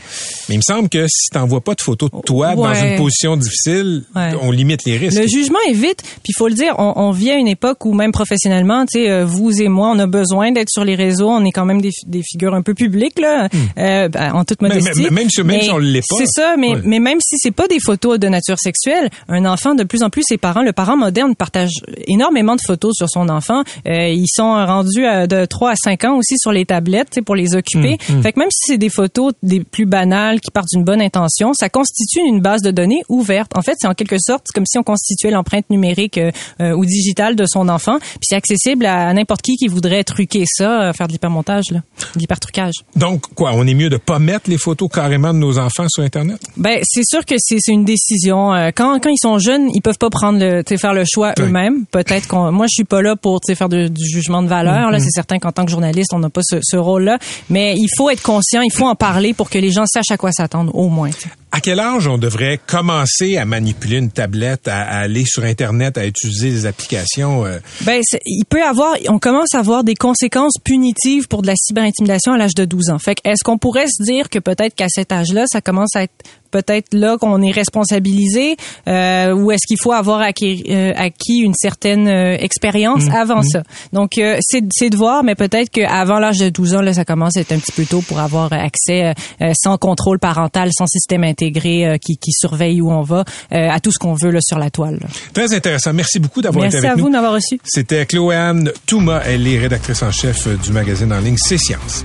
[0.49, 3.37] Mais il me semble que si t'envoies pas de photos de toi dans une position
[3.37, 4.33] difficile, Ouais.
[4.43, 5.21] on limite les risques.
[5.21, 7.85] Le jugement est vite, puis il faut le dire, on, on vit à une époque
[7.85, 10.95] où même professionnellement, tu sais, euh, vous et moi, on a besoin d'être sur les
[10.95, 14.63] réseaux, on est quand même des, des figures un peu publiques là, euh, en toute.
[14.63, 15.03] Mais- modestie.
[15.03, 16.17] mais- même si- même si on l'est pas.
[16.19, 16.81] C'est ça, mais Ouais.
[16.85, 20.11] mais même si c'est pas des photos de nature sexuelle, un enfant de plus en
[20.11, 21.71] plus, ses parents, le parent moderne partage
[22.07, 23.63] énormément de photos sur son enfant.
[23.87, 27.35] Euh, ils sont rendus à de 3 à 5 ans aussi sur les tablettes, pour
[27.37, 27.99] les occuper.
[28.09, 28.23] Mm, mm.
[28.23, 31.53] Fait que même si c'est des photos des plus banales qui partent d'une bonne intention,
[31.55, 33.53] ça constitue une base de données ouverte.
[33.57, 36.85] En fait, c'est en quelque sorte comme si on constituait l'empreinte numérique euh, euh, ou
[36.85, 40.93] digitale de son enfant, puis c'est accessible à n'importe qui qui voudrait truquer ça, euh,
[40.93, 41.81] faire de l'hypermontage de
[42.17, 42.75] l'hypertrucage.
[42.97, 46.03] Donc, quoi, on est mieux de pas mettre les photos carrément de nos enfants sur
[46.03, 46.41] Internet?
[46.57, 48.55] Ben, c'est sûr que c'est une décision.
[48.55, 51.45] Euh, Quand, quand ils sont jeunes, ils peuvent pas prendre le, faire le choix Oui.
[51.45, 51.85] eux-mêmes.
[51.91, 54.91] Peut-être qu'on, moi, je suis pas là pour, faire de- du jugement de valeur.
[54.91, 55.05] Là, Mhm.
[55.05, 57.19] c'est certain qu'en tant que journaliste, on n'a pas ce, ce rôle-là.
[57.51, 60.17] Mais il faut être conscient, il faut en parler pour que les gens sachent à
[60.17, 61.11] quoi s'attendre, au moins.
[61.51, 66.07] À quel âge on devrait commencer à manipuler une tablette, à, aller sur Internet, à
[66.07, 67.47] utiliser des applications?
[67.47, 71.55] euh, Ben, il peut avoir, on commence à avoir des conséquences punitives pour de la
[71.57, 72.99] cyberintimidation à l'âge de 12 ans.
[72.99, 76.13] Fait est-ce qu'on pourrait se dire que peut-être qu'à cet âge-là, ça commence à être
[76.51, 78.57] peut-être là qu'on est responsabilisé
[78.89, 83.43] euh, ou est-ce qu'il faut avoir acquis, euh, acquis une certaine euh, expérience Mmh, avant
[83.43, 83.63] ça?
[83.93, 87.37] Donc, euh, c'est de voir, mais peut-être qu'avant l'âge de 12 ans, là, ça commence
[87.37, 90.87] à être un petit peu tôt pour avoir accès euh, euh, sans contrôle parental, sans
[90.87, 94.31] système intégré euh, qui, qui surveille où on va, euh, à tout ce qu'on veut
[94.31, 94.99] là, sur la toile.
[95.01, 95.07] là.
[95.33, 95.93] Très intéressant.
[95.93, 97.59] Merci beaucoup d'avoir été Merci à vous d'avoir reçu.
[97.65, 99.23] C'était Chloé-Anne Touma.
[99.27, 102.05] Elle est rédactrice en chef du magazine en ligne C'est Science.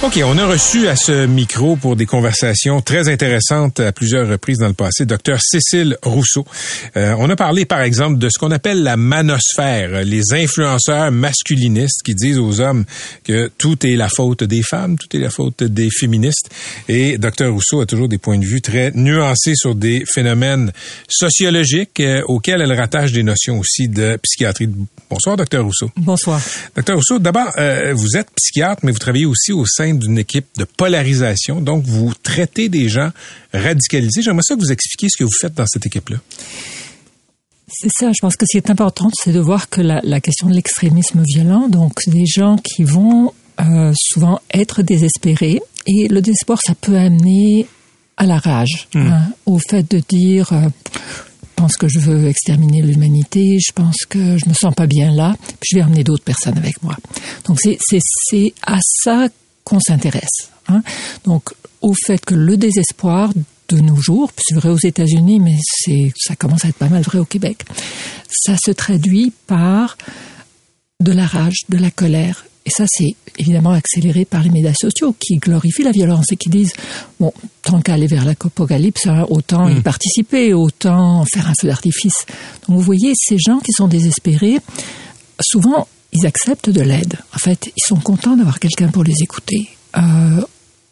[0.00, 4.58] OK, on a reçu à ce micro pour des conversations très intéressantes à plusieurs reprises
[4.58, 6.44] dans le passé, docteur Cécile Rousseau.
[6.96, 12.02] Euh, on a parlé, par exemple, de ce qu'on appelle la manosphère, les influenceurs masculinistes
[12.04, 12.84] qui disent aux hommes
[13.24, 16.48] que tout est la faute des femmes, tout est la faute des féministes.
[16.88, 20.70] Et docteur Rousseau a toujours des points de vue très nuancés sur des phénomènes
[21.08, 24.70] sociologiques euh, auxquels elle rattache des notions aussi de psychiatrie.
[25.10, 25.90] Bonsoir, docteur Rousseau.
[25.96, 26.40] Bonsoir.
[26.76, 30.46] Docteur Rousseau, d'abord, euh, vous êtes psychiatre, mais vous travaillez aussi au sein d'une équipe
[30.58, 31.60] de polarisation.
[31.60, 33.10] Donc, vous traitez des gens
[33.52, 34.22] radicalisés.
[34.22, 36.18] J'aimerais ça que vous expliquiez ce que vous faites dans cette équipe-là.
[37.70, 40.20] C'est ça, je pense que ce qui est important, c'est de voir que la, la
[40.20, 46.22] question de l'extrémisme violent, donc des gens qui vont euh, souvent être désespérés, et le
[46.22, 47.66] désespoir, ça peut amener
[48.16, 48.98] à la rage, Mm.
[49.06, 53.96] hein, au fait de dire, euh, je pense que je veux exterminer l'humanité, je pense
[54.08, 56.96] que je me sens pas bien là, puis je vais amener d'autres personnes avec moi.
[57.46, 59.28] Donc c'est à ça
[59.68, 60.50] qu'on s'intéresse.
[60.68, 60.82] Hein.
[61.24, 61.50] Donc
[61.82, 63.32] au fait que le désespoir
[63.68, 67.02] de nos jours, c'est vrai aux États-Unis, mais c'est ça commence à être pas mal
[67.02, 67.64] vrai au Québec.
[68.30, 69.98] Ça se traduit par
[71.00, 72.46] de la rage, de la colère.
[72.64, 76.50] Et ça, c'est évidemment accéléré par les médias sociaux qui glorifient la violence et qui
[76.50, 76.74] disent,
[77.18, 82.26] bon, tant qu'à aller vers l'apocalypse, hein, autant y participer, autant faire un feu d'artifice.
[82.66, 84.58] Donc vous voyez, ces gens qui sont désespérés,
[85.40, 87.18] souvent, ils acceptent de l'aide.
[87.34, 89.68] En fait, ils sont contents d'avoir quelqu'un pour les écouter.
[89.96, 90.40] Euh,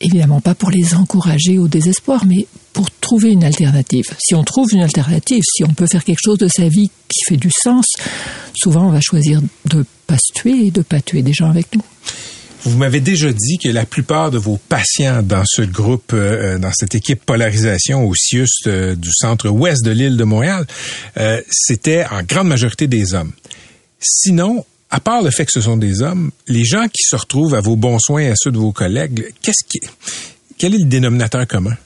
[0.01, 4.05] évidemment pas pour les encourager au désespoir, mais pour trouver une alternative.
[4.19, 7.25] Si on trouve une alternative, si on peut faire quelque chose de sa vie qui
[7.29, 7.87] fait du sens,
[8.55, 11.75] souvent on va choisir de pas se tuer et de pas tuer des gens avec
[11.75, 11.83] nous.
[12.65, 16.73] Vous m'avez déjà dit que la plupart de vos patients dans ce groupe, euh, dans
[16.75, 20.67] cette équipe polarisation au CIUS euh, du centre-ouest de l'île de Montréal,
[21.17, 23.31] euh, c'était en grande majorité des hommes.
[24.01, 24.65] Sinon,
[24.97, 27.61] à part le fait que ce sont des hommes, les gens qui se retrouvent à
[27.61, 29.79] vos bons soins et à ceux de vos collègues, qu'est-ce qui,
[30.57, 31.77] quel est le dénominateur commun?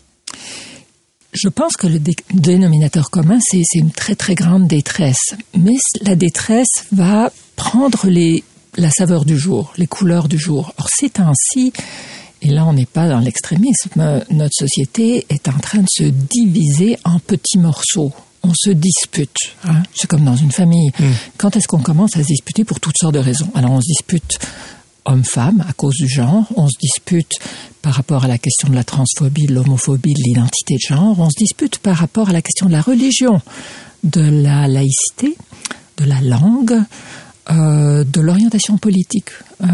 [1.32, 5.34] Je pense que le dé- dénominateur commun, c'est une très très grande détresse.
[5.58, 8.44] Mais la détresse va prendre les,
[8.76, 10.72] la saveur du jour, les couleurs du jour.
[10.78, 11.72] Or, ces temps-ci,
[12.42, 16.96] et là on n'est pas dans l'extrémisme, notre société est en train de se diviser
[17.04, 18.12] en petits morceaux.
[18.42, 19.36] On se dispute.
[19.64, 19.82] hein.
[19.94, 20.90] C'est comme dans une famille.
[21.36, 23.50] Quand est-ce qu'on commence à se disputer pour toutes sortes de raisons?
[23.54, 24.38] Alors on se dispute
[25.04, 27.32] homme-femme à cause du genre, on se dispute
[27.82, 31.30] par rapport à la question de la transphobie, de l'homophobie, de l'identité de genre, on
[31.30, 33.40] se dispute par rapport à la question de la religion,
[34.04, 35.36] de la laïcité,
[35.96, 36.82] de la langue,
[37.50, 39.30] euh, de l'orientation politique,
[39.62, 39.66] euh,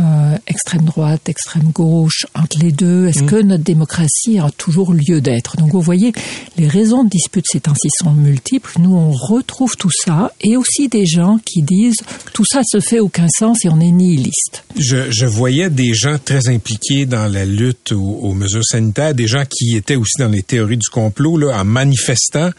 [0.46, 3.06] extrême droite, extrême gauche, entre les deux.
[3.06, 5.56] Est-ce que notre démocratie a toujours lieu d'être?
[5.56, 6.12] Donc vous voyez,
[6.56, 8.72] les raisons de dispute ces temps-ci sont multiples.
[8.78, 12.00] Nous, on retrouve tout ça et aussi des gens qui disent
[12.32, 14.64] tout ça se fait aucun sens et on est nihiliste.
[14.78, 19.26] Je, je voyais des gens très impliqués dans la lutte aux, aux mesures sanitaires, des
[19.26, 22.50] gens qui étaient aussi dans les théories du complot, là, en manifestant.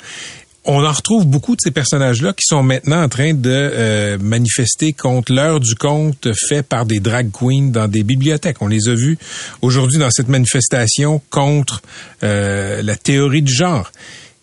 [0.70, 4.92] On en retrouve beaucoup de ces personnages-là qui sont maintenant en train de euh, manifester
[4.92, 8.62] contre l'heure du conte fait par des drag queens dans des bibliothèques.
[8.62, 9.18] On les a vus
[9.62, 11.82] aujourd'hui dans cette manifestation contre
[12.24, 13.90] euh, la théorie du genre.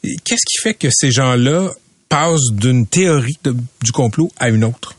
[0.02, 1.70] Qu'est-ce qui fait que ces gens-là
[2.08, 3.38] passent d'une théorie
[3.82, 4.94] du complot à une autre?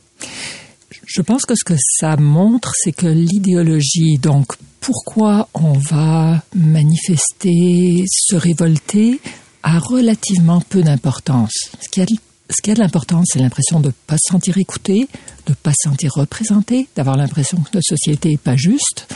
[1.07, 8.03] Je pense que ce que ça montre, c'est que l'idéologie, donc pourquoi on va manifester,
[8.07, 9.19] se révolter,
[9.65, 11.71] a relativement peu d'importance.
[11.81, 15.07] Ce qui a, a de l'importance, c'est l'impression de ne pas se sentir écouté,
[15.47, 19.07] de ne pas se sentir représenté, d'avoir l'impression que notre société n'est pas juste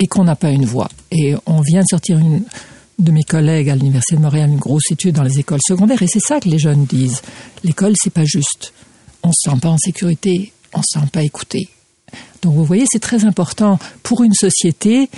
[0.00, 0.90] et qu'on n'a pas une voix.
[1.12, 2.42] Et on vient de sortir une
[2.98, 6.06] de mes collègues à l'Université de Montréal une grosse étude dans les écoles secondaires et
[6.06, 7.22] c'est ça que les jeunes disent.
[7.62, 8.72] L'école, c'est pas juste.
[9.22, 11.68] On se sent pas en sécurité, on se sent pas écouté.
[12.42, 15.08] Donc vous voyez, c'est très important pour une société.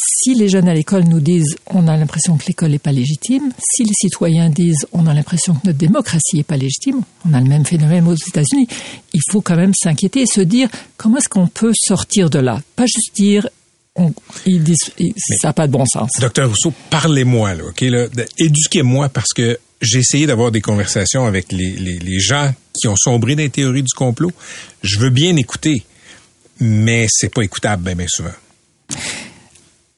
[0.00, 3.52] Si les jeunes à l'école nous disent on a l'impression que l'école n'est pas légitime,
[3.58, 7.40] si les citoyens disent on a l'impression que notre démocratie n'est pas légitime, on a
[7.40, 8.68] le même phénomène aux États-Unis,
[9.12, 12.60] il faut quand même s'inquiéter et se dire comment est-ce qu'on peut sortir de là?
[12.76, 13.48] Pas juste dire
[13.96, 14.12] on,
[14.46, 14.92] ils disent,
[15.40, 16.10] ça n'a pas de bon sens.
[16.20, 18.06] Docteur Rousseau, parlez-moi, là, ok, là,
[18.38, 22.96] éduquez-moi parce que j'ai essayé d'avoir des conversations avec les, les, les, gens qui ont
[22.96, 24.30] sombré dans les théories du complot.
[24.82, 25.84] Je veux bien écouter,
[26.60, 28.30] mais c'est pas écoutable bien, bien souvent.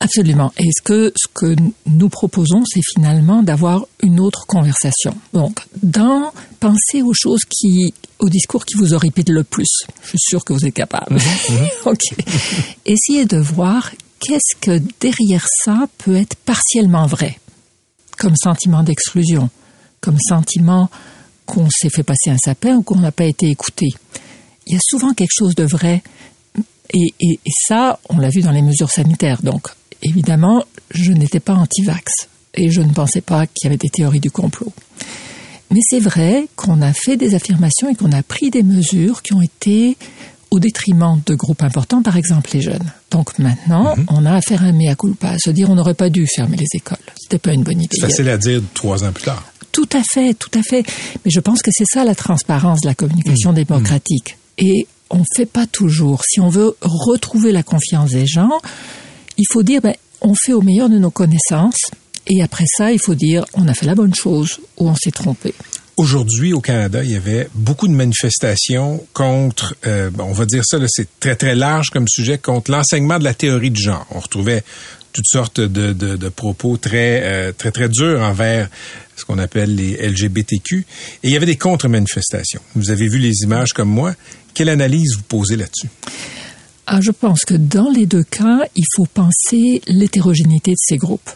[0.03, 0.51] Absolument.
[0.57, 5.15] Et ce que, ce que nous proposons, c'est finalement d'avoir une autre conversation.
[5.35, 9.69] Donc, dans penser aux choses qui, au discours qui vous horripilent le plus.
[10.03, 11.19] Je suis sûr que vous êtes capable.
[11.85, 12.01] ok.
[12.87, 13.91] Essayez de voir
[14.21, 17.39] qu'est-ce que derrière ça peut être partiellement vrai.
[18.19, 19.51] Comme sentiment d'exclusion,
[20.01, 20.89] comme sentiment
[21.45, 23.89] qu'on s'est fait passer un sapin ou qu'on n'a pas été écouté.
[24.67, 26.03] Il y a souvent quelque chose de vrai.
[26.93, 29.43] Et, et, et ça, on l'a vu dans les mesures sanitaires.
[29.43, 29.69] Donc,
[30.03, 34.21] évidemment, je n'étais pas anti-vax et je ne pensais pas qu'il y avait des théories
[34.21, 34.73] du complot.
[35.71, 39.35] Mais c'est vrai qu'on a fait des affirmations et qu'on a pris des mesures qui
[39.35, 39.97] ont été
[40.51, 42.93] au détriment de groupes importants, par exemple les jeunes.
[43.13, 44.17] Donc maintenant, mm -hmm.
[44.17, 46.57] on a à faire un mea culpa, à se dire on n'aurait pas dû fermer
[46.57, 47.07] les écoles.
[47.21, 47.97] C'était pas une bonne idée.
[48.01, 49.45] C'est facile à dire trois ans plus tard.
[49.71, 50.83] Tout à fait, tout à fait.
[51.25, 53.63] Mais je pense que c'est ça la transparence de la communication mmh.
[53.63, 54.37] démocratique.
[54.59, 56.23] Et on ne fait pas toujours.
[56.29, 58.55] Si on veut retrouver la confiance des gens,
[59.41, 61.91] il faut dire, ben, on fait au meilleur de nos connaissances.
[62.27, 65.11] Et après ça, il faut dire, on a fait la bonne chose ou on s'est
[65.11, 65.55] trompé.
[65.97, 70.77] Aujourd'hui, au Canada, il y avait beaucoup de manifestations contre, euh, on va dire ça,
[70.89, 74.07] c'est très très large comme sujet, contre l'enseignement de la théorie du genre.
[74.11, 74.63] On retrouvait
[75.13, 78.69] toutes sortes de, de, propos très euh, très très durs envers
[79.17, 80.87] ce qu'on appelle les LGBTQ.
[81.23, 82.61] Et il y avait des contre-manifestations.
[82.77, 84.15] Vous avez vu les images comme moi.
[84.55, 85.89] Quelle analyse vous posez là-dessus?
[86.87, 91.31] Ah, je pense que dans les deux cas, il faut penser l'hétérogénéité de ces groupes.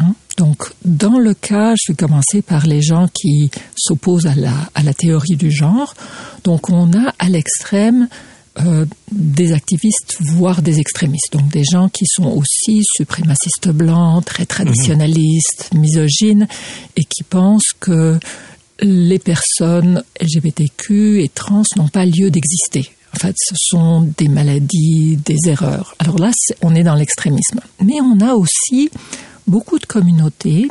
[0.00, 0.14] Hein?
[0.36, 4.82] Donc, dans le cas, je vais commencer par les gens qui s'opposent à la, à
[4.82, 5.94] la théorie du genre.
[6.44, 8.08] Donc, on a à l'extrême
[8.60, 11.32] euh, des activistes, voire des extrémistes.
[11.32, 15.78] Donc, des gens qui sont aussi suprémacistes blancs, très traditionnalistes, mmh.
[15.78, 16.48] misogynes,
[16.96, 18.18] et qui pensent que
[18.80, 22.90] les personnes LGBTQ et trans n'ont pas lieu d'exister.
[23.14, 25.94] En fait, ce sont des maladies, des erreurs.
[25.98, 26.30] Alors là,
[26.62, 27.60] on est dans l'extrémisme.
[27.84, 28.90] Mais on a aussi
[29.46, 30.68] beaucoup de communautés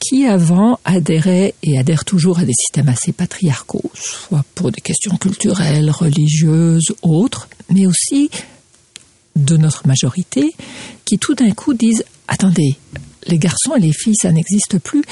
[0.00, 5.16] qui avant adhéraient et adhèrent toujours à des systèmes assez patriarcaux, soit pour des questions
[5.16, 8.30] culturelles, religieuses, autres, mais aussi
[9.36, 10.54] de notre majorité,
[11.04, 12.76] qui tout d'un coup disent attendez,
[13.26, 15.02] les garçons et les filles, ça n'existe plus,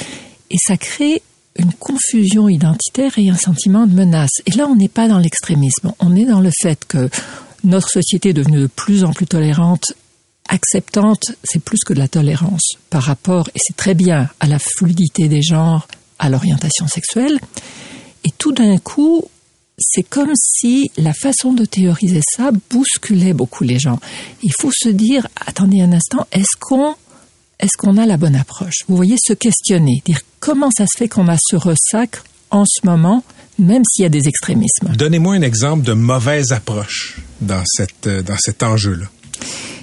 [0.50, 1.22] et ça crée
[1.58, 4.42] une confusion identitaire et un sentiment de menace.
[4.46, 7.10] Et là, on n'est pas dans l'extrémisme, on est dans le fait que
[7.64, 9.92] notre société est devenue de plus en plus tolérante
[10.48, 14.58] acceptante, c'est plus que de la tolérance par rapport, et c'est très bien, à la
[14.58, 15.86] fluidité des genres,
[16.18, 17.38] à l'orientation sexuelle.
[18.24, 19.24] Et tout d'un coup,
[19.78, 24.00] c'est comme si la façon de théoriser ça bousculait beaucoup les gens.
[24.42, 26.94] Il faut se dire, attendez un instant, est-ce qu'on
[27.60, 28.84] est-ce qu'on a la bonne approche?
[28.88, 32.86] Vous voyez, se questionner, dire comment ça se fait qu'on a ce ressac en ce
[32.86, 33.22] moment,
[33.58, 34.88] même s'il y a des extrémismes?
[34.96, 39.06] Donnez-moi un exemple de mauvaise approche dans, cette, dans cet enjeu-là.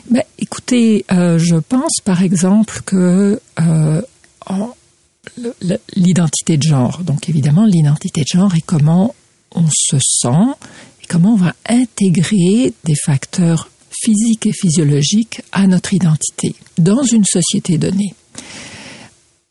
[0.10, 4.02] Ben, écoutez, euh, je pense par exemple que euh,
[5.96, 9.16] l'identité de genre, donc évidemment l'identité de genre et comment
[9.54, 10.54] on se sent
[11.02, 17.26] et comment on va intégrer des facteurs physiques et physiologiques à notre identité dans une
[17.26, 18.14] société donnée.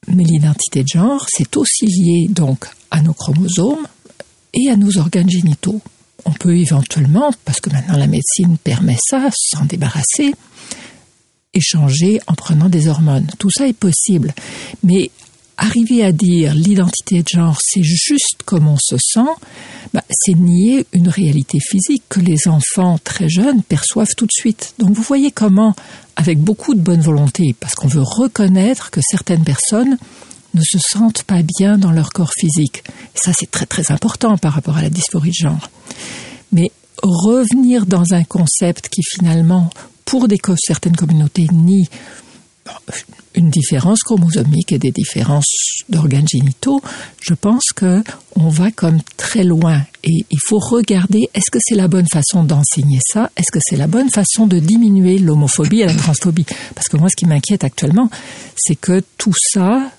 [0.08, 3.86] Mais l'identité de genre, c'est aussi lié donc à nos chromosomes
[4.52, 5.80] et à nos organes génitaux
[6.24, 10.34] on peut éventuellement, parce que maintenant la médecine permet ça, s'en débarrasser,
[11.52, 13.26] échanger en prenant des hormones.
[13.38, 14.34] Tout ça est possible.
[14.82, 15.10] Mais
[15.56, 19.30] arriver à dire l'identité de genre, c'est juste comme on se sent,
[19.92, 24.74] bah, c'est nier une réalité physique que les enfants très jeunes perçoivent tout de suite.
[24.78, 25.74] Donc vous voyez comment,
[26.16, 29.96] avec beaucoup de bonne volonté, parce qu'on veut reconnaître que certaines personnes
[30.54, 32.84] ne se sentent pas bien dans leur corps physique.
[33.14, 35.70] ça, c'est très très important par rapport à la dysphorie de genre.
[36.52, 36.70] Mais
[37.02, 39.70] revenir dans un concept qui finalement,
[40.04, 41.88] pour des certaines communautés, nie
[43.44, 46.80] une différence chromosomique et des différences d'organes génitaux,
[47.20, 48.02] je pense que
[48.36, 52.42] on va comme très loin et il faut regarder est-ce que c'est la bonne façon
[52.42, 56.46] d'enseigner ça, est-ce que c'est la bonne façon de diminuer l'homophobie et la transphobie?
[56.74, 58.08] Parce que moi ce qui m'inquiète actuellement,
[58.56, 59.92] c'est que tout ça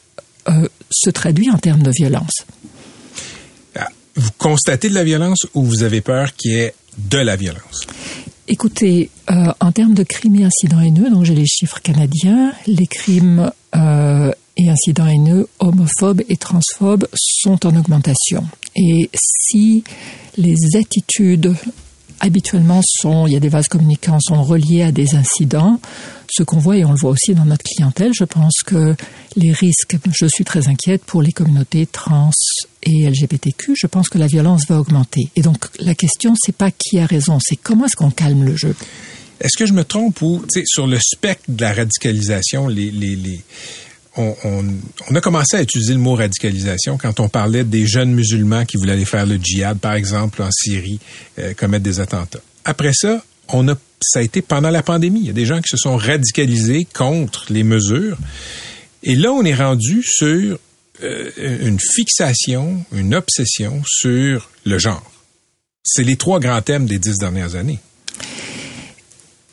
[0.50, 2.46] euh, se traduit en termes de violence.
[4.18, 7.86] Vous constatez de la violence ou vous avez peur qu'il y ait de la violence?
[8.48, 12.86] Écoutez, euh, en termes de crimes et incidents haineux, donc j'ai les chiffres canadiens, les
[12.86, 18.46] crimes euh, et incidents haineux homophobes et transphobes sont en augmentation.
[18.76, 19.84] Et si
[20.38, 21.56] les attitudes
[22.20, 25.80] habituellement sont, il y a des vases communicants, sont reliés à des incidents.
[26.38, 28.94] Ce qu'on voit, et on le voit aussi dans notre clientèle, je pense que
[29.38, 32.32] les risques, je suis très inquiète pour les communautés trans
[32.84, 35.30] et LGBTQ, je pense que la violence va augmenter.
[35.38, 38.58] Et donc, la question, c'est pas qui a raison, c'est comment est-ce qu'on calme le
[38.58, 38.76] jeu?
[39.40, 42.68] Est-ce que je me trompe ou, sur le spectre de la radicalisation,
[44.18, 48.76] on, a commencé à utiliser le mot radicalisation quand on parlait des jeunes musulmans qui
[48.76, 51.00] voulaient aller faire le djihad, par exemple, en Syrie,
[51.40, 52.40] euh, commettre des attentats.
[52.66, 55.22] Après ça, on a, ça a été pendant la pandémie.
[55.22, 58.18] Il y a des gens qui se sont radicalisés contre les mesures.
[59.04, 60.58] Et là, on est rendu sur
[61.04, 65.12] euh, une fixation, une obsession sur le genre.
[65.84, 67.80] C'est les trois grands thèmes des dix dernières années.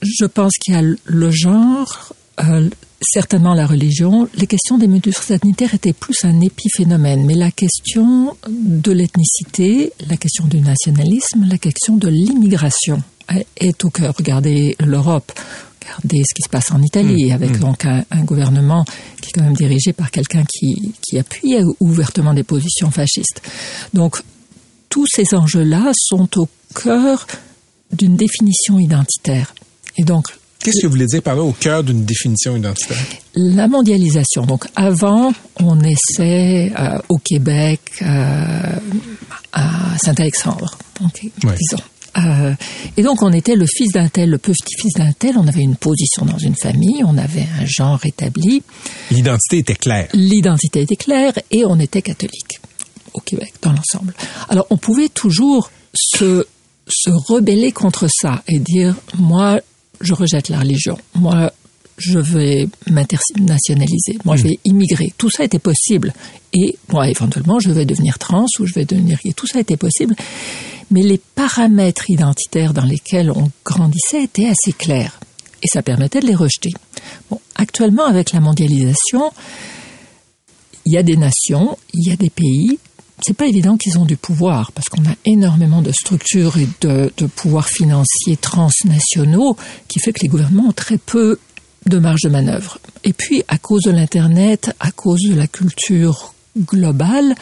[0.00, 2.68] Je pense qu'il y a le genre, euh,
[3.02, 4.28] certainement la religion.
[4.34, 10.16] Les questions des mesures sanitaires étaient plus un épiphénomène, mais la question de l'ethnicité, la
[10.16, 13.02] question du nationalisme, la question de l'immigration
[13.56, 14.14] est au cœur.
[14.16, 15.32] Regardez l'Europe.
[15.82, 17.60] Regardez ce qui se passe en Italie, mmh, avec mmh.
[17.60, 18.84] donc un, gouvernement
[19.20, 23.42] qui est quand même dirigé par quelqu'un qui, qui appuie ouvertement des positions fascistes.
[23.92, 24.18] Donc,
[24.88, 27.26] tous ces enjeux-là sont au cœur
[27.92, 29.54] d'une définition identitaire.
[29.96, 30.26] Et donc,
[30.62, 32.96] Qu'est-ce que vous voulez dire par là au cœur d'une définition identitaire?
[33.34, 34.46] La mondialisation.
[34.46, 38.76] Donc avant, on essaie euh, au Québec, euh,
[39.52, 41.82] à Saint-Alexandre, disons.
[42.18, 42.54] Euh,
[42.96, 45.76] et donc on était le fils d'un tel, le petit-fils d'un tel, on avait une
[45.76, 48.62] position dans une famille, on avait un genre établi.
[49.10, 50.08] L'identité était claire.
[50.12, 52.60] L'identité était claire et on était catholique
[53.14, 54.14] au Québec dans l'ensemble.
[54.48, 56.46] Alors on pouvait toujours se
[56.88, 59.60] se rebeller contre ça et dire moi
[60.02, 60.98] je rejette la religion.
[61.14, 61.52] Moi,
[62.02, 64.18] je vais m'internationaliser.
[64.24, 64.48] Moi, je hmm.
[64.48, 65.12] vais immigrer.
[65.16, 66.12] Tout ça était possible.
[66.52, 69.32] Et moi, éventuellement, je vais devenir trans ou je vais devenir gay.
[69.32, 70.14] Tout ça était possible.
[70.90, 75.20] Mais les paramètres identitaires dans lesquels on grandissait étaient assez clairs.
[75.62, 76.70] Et ça permettait de les rejeter.
[77.30, 79.32] Bon, actuellement, avec la mondialisation,
[80.84, 82.78] il y a des nations, il y a des pays
[83.24, 87.12] c'est pas évident qu'ils ont du pouvoir parce qu'on a énormément de structures et de,
[87.16, 91.38] de pouvoirs financiers transnationaux qui fait que les gouvernements ont très peu
[91.86, 92.78] de marge de manœuvre.
[93.04, 97.34] Et puis, à cause de l'Internet, à cause de la culture globale,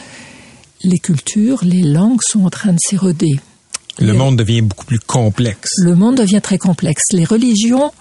[0.83, 3.39] les cultures, les langues sont en train de s'éroder.
[3.99, 5.69] Le monde devient beaucoup plus complexe.
[5.83, 7.03] Le monde devient très complexe.
[7.11, 7.91] Les religions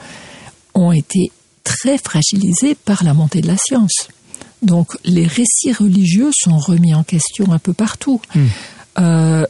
[0.74, 1.30] ont été
[1.64, 4.08] très fragilisées par la montée de la science.
[4.62, 8.20] Donc les récits religieux sont remis en question un peu partout.
[8.34, 8.46] Hmm.
[8.98, 9.46] Euh,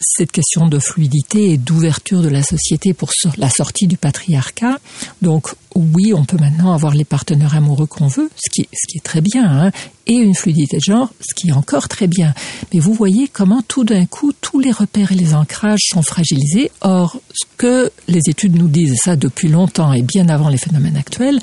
[0.00, 4.78] cette question de fluidité et d'ouverture de la société pour la sortie du patriarcat.
[5.20, 9.20] Donc oui, on peut maintenant avoir les partenaires amoureux qu'on veut, ce qui, est très
[9.20, 9.70] bien, hein,
[10.06, 12.34] et une fluidité de genre, ce qui est encore très bien.
[12.72, 16.72] Mais vous voyez comment tout d'un coup, tous les repères et les ancrages sont fragilisés.
[16.80, 20.96] Or, ce que les études nous disent, ça depuis longtemps et bien avant les phénomènes
[20.96, 21.40] actuels,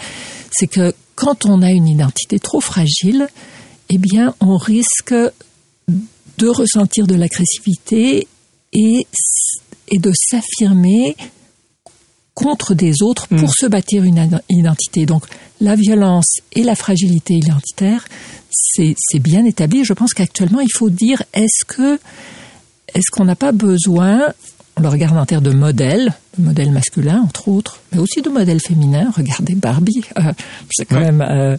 [0.51, 3.27] c'est que quand on a une identité trop fragile,
[3.89, 5.13] eh bien, on risque
[6.37, 8.27] de ressentir de l'agressivité
[8.73, 9.07] et,
[9.89, 11.15] et de s'affirmer
[12.33, 13.53] contre des autres pour hmm.
[13.59, 15.05] se bâtir une identité.
[15.05, 15.25] Donc,
[15.59, 18.05] la violence et la fragilité identitaire,
[18.51, 19.83] c'est bien établi.
[19.83, 21.99] Je pense qu'actuellement, il faut dire est-ce que
[22.93, 24.33] est-ce qu'on n'a pas besoin
[24.79, 28.59] le regarde en termes de modèles, de modèles masculins entre autres, mais aussi de modèles
[28.59, 29.11] féminins.
[29.15, 30.31] Regardez Barbie, euh,
[30.71, 31.57] c'est quand même euh,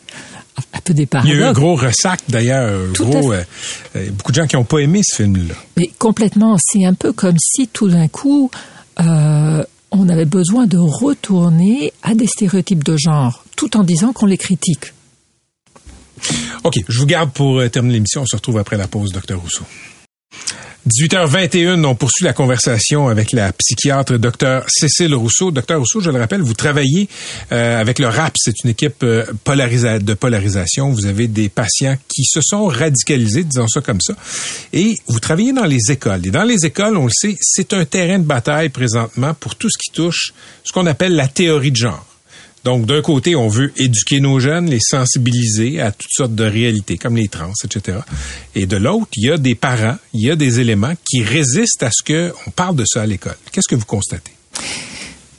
[0.56, 1.34] un peu des paradoxes.
[1.34, 3.42] Il y a eu un gros ressac d'ailleurs, gros, euh,
[4.12, 5.54] beaucoup de gens qui n'ont pas aimé ce film-là.
[5.76, 8.50] Mais complètement, c'est un peu comme si tout d'un coup
[9.90, 14.36] on avait besoin de retourner à des stéréotypes de genre, tout en disant qu'on les
[14.36, 14.92] critique.
[16.64, 18.22] OK, je vous garde pour terminer l'émission.
[18.22, 19.64] On se retrouve après la pause, docteur Rousseau.
[20.88, 25.50] 18h21, on poursuit la conversation avec la psychiatre Dr Cécile Rousseau.
[25.50, 27.08] Docteur Rousseau, je le rappelle, vous travaillez
[27.52, 30.90] euh, avec le RAP, c'est une équipe euh, de polarisation.
[30.90, 34.14] Vous avez des patients qui se sont radicalisés, disons ça comme ça,
[34.72, 36.26] et vous travaillez dans les écoles.
[36.26, 39.68] Et dans les écoles, on le sait, c'est un terrain de bataille présentement pour tout
[39.68, 40.32] ce qui touche
[40.64, 42.06] ce qu'on appelle la théorie de genre.
[42.64, 46.98] Donc, d'un côté, on veut éduquer nos jeunes, les sensibiliser à toutes sortes de réalités,
[46.98, 47.98] comme les trans, etc.
[48.54, 51.82] Et de l'autre, il y a des parents, il y a des éléments qui résistent
[51.82, 53.36] à ce qu'on parle de ça à l'école.
[53.52, 54.32] Qu'est-ce que vous constatez?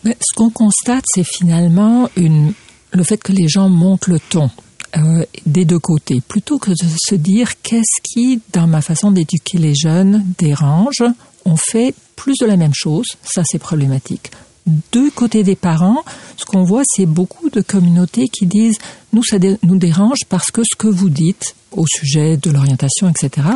[0.04, 2.54] Mais ce qu'on constate, c'est finalement une,
[2.92, 4.50] le fait que les gens montent le ton.
[4.98, 9.60] Euh, des deux côtés, plutôt que de se dire qu'est-ce qui, dans ma façon d'éduquer
[9.60, 11.04] les jeunes, dérange,
[11.46, 14.32] on fait plus de la même chose, ça c'est problématique
[14.92, 16.04] deux côtés des parents,
[16.38, 18.78] ce qu'on voit, c'est beaucoup de communautés qui disent
[19.14, 23.48] nous, ça nous dérange parce que ce que vous dites au sujet de l'orientation, etc.,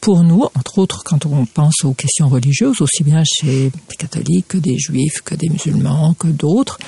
[0.00, 4.48] pour nous, entre autres, quand on pense aux questions religieuses, aussi bien chez les catholiques
[4.48, 6.78] que des juifs, que des musulmans, que d'autres,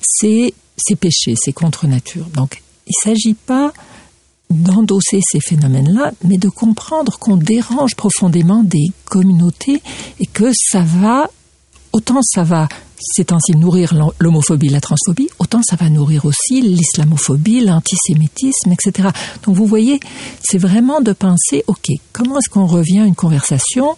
[0.00, 0.52] c'est
[0.98, 2.26] péché, c'est contre nature.
[2.34, 3.72] Donc, il ne s'agit pas
[4.50, 9.80] d'endosser ces phénomènes-là, mais de comprendre qu'on dérange profondément des communautés
[10.18, 11.30] et que ça va,
[11.92, 12.68] autant ça va
[13.00, 19.08] c'est ainsi nourrir l'homophobie, la transphobie, autant ça va nourrir aussi l'islamophobie, l'antisémitisme, etc.
[19.44, 20.00] Donc vous voyez,
[20.42, 23.96] c'est vraiment de penser, ok, comment est-ce qu'on revient à une conversation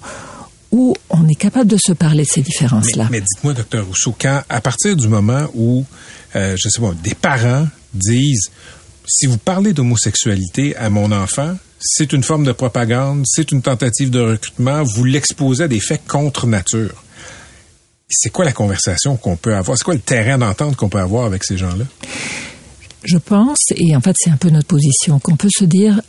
[0.71, 3.09] où on est capable de se parler de ces différences-là?
[3.11, 5.85] Mais, dites-moi, docteur Rousseau, quand à partir du moment où,
[6.37, 8.51] euh, je sais pas, des parents disent,
[9.07, 14.11] si vous parlez d'homosexualité à mon enfant, c'est une forme de propagande, c'est une tentative
[14.11, 17.03] de recrutement, vous l'exposez à des faits contre nature
[18.13, 19.77] c'est quoi la conversation qu'on peut avoir?
[19.77, 21.85] C'est quoi le terrain d'entente qu'on peut avoir avec ces gens-là?
[23.05, 26.01] Je pense, et en fait c'est un peu notre position, qu'on peut se dire,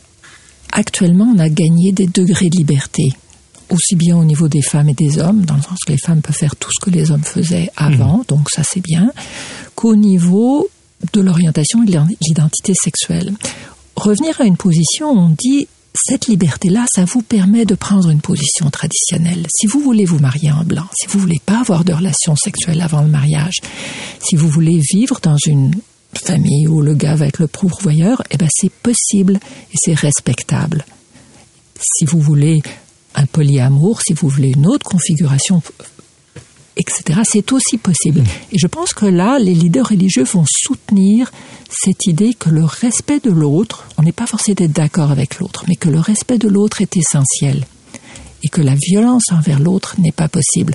[0.70, 3.08] actuellement on a gagné des degrés de liberté,
[3.70, 6.22] aussi bien au niveau des femmes et des hommes, dans le sens que les femmes
[6.22, 8.24] peuvent faire tout ce que les hommes faisaient avant, mmh.
[8.28, 9.10] donc ça c'est bien,
[9.74, 10.68] qu'au niveau
[11.12, 13.32] de l'orientation et de l'identité sexuelle.
[13.96, 18.20] Revenir à une position où on dit cette liberté-là, ça vous permet de prendre une
[18.20, 19.46] position traditionnelle.
[19.54, 22.80] Si vous voulez vous marier en blanc, si vous voulez pas avoir de relations sexuelles
[22.80, 23.54] avant le mariage,
[24.20, 25.72] si vous voulez vivre dans une
[26.14, 29.38] famille où le gars va être le pourvoyeur, eh ben c'est possible
[29.72, 30.84] et c'est respectable.
[31.80, 32.60] Si vous voulez
[33.14, 35.62] un polyamour, si vous voulez une autre configuration
[36.76, 37.20] etc.
[37.24, 38.22] C'est aussi possible.
[38.52, 41.30] Et je pense que là, les leaders religieux vont soutenir
[41.70, 45.64] cette idée que le respect de l'autre, on n'est pas forcé d'être d'accord avec l'autre,
[45.68, 47.64] mais que le respect de l'autre est essentiel
[48.42, 50.74] et que la violence envers l'autre n'est pas possible.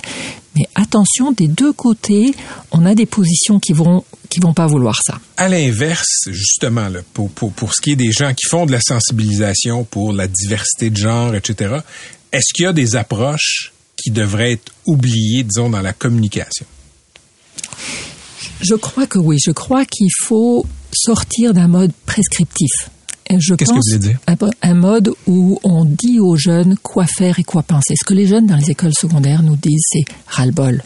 [0.56, 2.34] Mais attention, des deux côtés,
[2.72, 5.18] on a des positions qui vont qui vont pas vouloir ça.
[5.36, 8.70] À l'inverse, justement, là, pour, pour, pour ce qui est des gens qui font de
[8.70, 11.78] la sensibilisation pour la diversité de genre, etc.,
[12.32, 13.72] est-ce qu'il y a des approches
[14.02, 16.66] qui devrait être oublié, disons, dans la communication?
[18.60, 19.38] Je crois que oui.
[19.44, 22.90] Je crois qu'il faut sortir d'un mode prescriptif.
[23.28, 24.18] Qu'est-ce que vous voulez dire?
[24.62, 27.94] Un, mode où on dit aux jeunes quoi faire et quoi penser.
[27.96, 30.82] Ce que les jeunes dans les écoles secondaires nous disent, c'est ras-le-bol.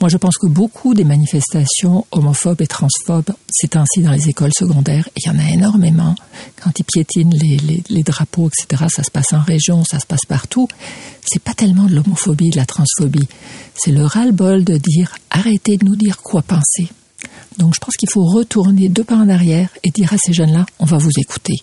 [0.00, 4.52] Moi, je pense que beaucoup des manifestations homophobes et transphobes, c'est ainsi dans les écoles
[4.56, 5.08] secondaires.
[5.16, 6.14] Il y en a énormément.
[6.62, 10.68] Quand ils piétinent les, drapeaux, etc., ça se passe en région, ça se passe partout.
[11.24, 13.26] C'est pas tellement de l'homophobie, de la transphobie.
[13.74, 16.88] C'est le ras-le-bol de dire arrêtez de nous dire quoi penser.
[17.58, 20.64] Donc, je pense qu'il faut retourner deux pas en arrière et dire à ces jeunes-là,
[20.78, 21.56] on va vous écouter.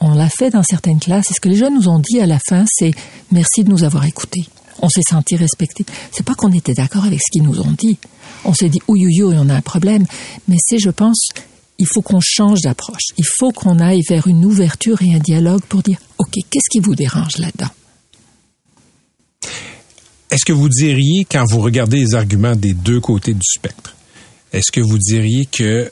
[0.00, 1.30] On l'a fait dans certaines classes.
[1.30, 2.92] Et ce que les jeunes nous ont dit à la fin, c'est
[3.32, 4.48] merci de nous avoir écoutés
[4.80, 5.84] on s'est senti respecté.
[6.12, 7.98] C'est pas qu'on était d'accord avec ce qu'ils nous ont dit.
[8.44, 10.06] On s'est dit, ouïe, ouïe, on a un problème.
[10.46, 11.28] Mais c'est, je pense,
[11.78, 13.12] il faut qu'on change d'approche.
[13.16, 16.80] Il faut qu'on aille vers une ouverture et un dialogue pour dire, OK, qu'est-ce qui
[16.80, 17.70] vous dérange là-dedans?
[20.30, 23.96] Est-ce que vous diriez, quand vous regardez les arguments des deux côtés du spectre,
[24.52, 25.90] est-ce que vous diriez que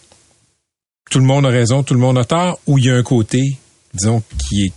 [1.10, 3.02] tout le monde a raison, tout le monde a tort, ou il y a un
[3.02, 3.56] côté,
[3.94, 4.72] disons, qui est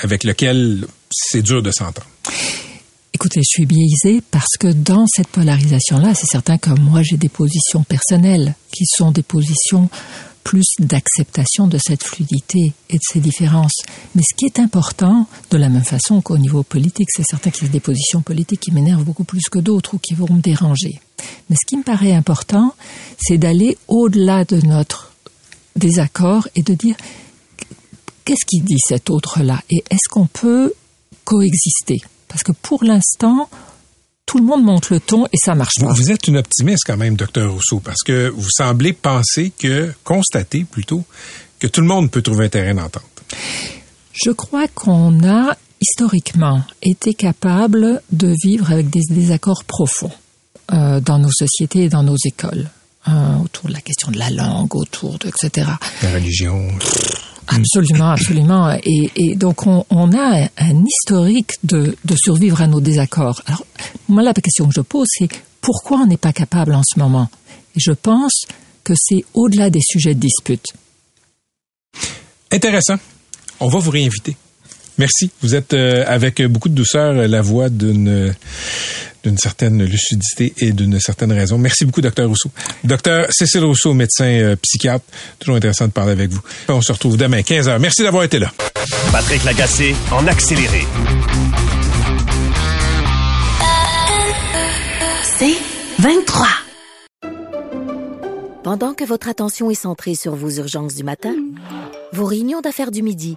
[0.00, 2.08] avec lequel c'est dur de s'entendre?
[3.16, 7.28] Écoutez, je suis biaisée parce que dans cette polarisation-là, c'est certain que moi j'ai des
[7.28, 9.88] positions personnelles qui sont des positions
[10.42, 13.82] plus d'acceptation de cette fluidité et de ces différences.
[14.16, 17.68] Mais ce qui est important, de la même façon qu'au niveau politique, c'est certain qu'il
[17.68, 20.42] y a des positions politiques qui m'énervent beaucoup plus que d'autres ou qui vont me
[20.42, 21.00] déranger.
[21.48, 22.74] Mais ce qui me paraît important,
[23.16, 25.12] c'est d'aller au-delà de notre
[25.76, 26.96] désaccord et de dire
[28.24, 29.62] qu'est-ce qui dit cet autre-là?
[29.70, 30.74] Et est-ce qu'on peut
[31.24, 32.00] coexister?
[32.34, 33.48] Parce que pour l'instant,
[34.26, 35.92] tout le monde monte le ton et ça marche pas.
[35.92, 40.64] Vous êtes une optimiste quand même, docteur Rousseau, parce que vous semblez penser que, constater
[40.64, 41.04] plutôt,
[41.60, 43.04] que tout le monde peut trouver un terrain d'entente.
[44.12, 50.10] Je crois qu'on a historiquement été capable de vivre avec des désaccords profonds
[50.72, 52.68] euh, dans nos sociétés et dans nos écoles,
[53.06, 55.68] euh, autour de la question de la langue, autour de etc.
[56.02, 56.66] La religion.
[57.46, 58.76] Absolument, absolument.
[58.84, 63.42] Et, donc on, a un, historique de, survivre à nos désaccords.
[63.46, 63.66] Alors
[64.08, 65.28] moi la question que je pose c'est
[65.60, 67.28] pourquoi on n'est pas capable en ce moment?
[67.76, 68.44] Et je pense
[68.82, 70.66] que c'est au-delà des sujets de dispute.
[72.50, 72.96] Intéressant.
[73.60, 74.36] On va vous réinviter.
[74.98, 75.30] Merci.
[75.42, 78.34] Vous êtes euh, avec beaucoup de douceur la voix d'une
[79.24, 81.56] d'une certaine lucidité et d'une certaine raison.
[81.58, 82.50] Merci beaucoup, docteur Rousseau.
[82.84, 85.04] Docteur Cécile Rousseau, médecin euh, psychiatre.
[85.38, 86.40] Toujours intéressant de parler avec vous.
[86.68, 87.78] On se retrouve demain, 15 h.
[87.78, 88.52] Merci d'avoir été là.
[89.10, 90.86] Patrick Lagacé, en accéléré.
[95.38, 95.56] C'est
[96.00, 96.46] 23.
[98.62, 101.34] Pendant que votre attention est centrée sur vos urgences du matin,
[102.12, 103.36] vos réunions d'affaires du midi,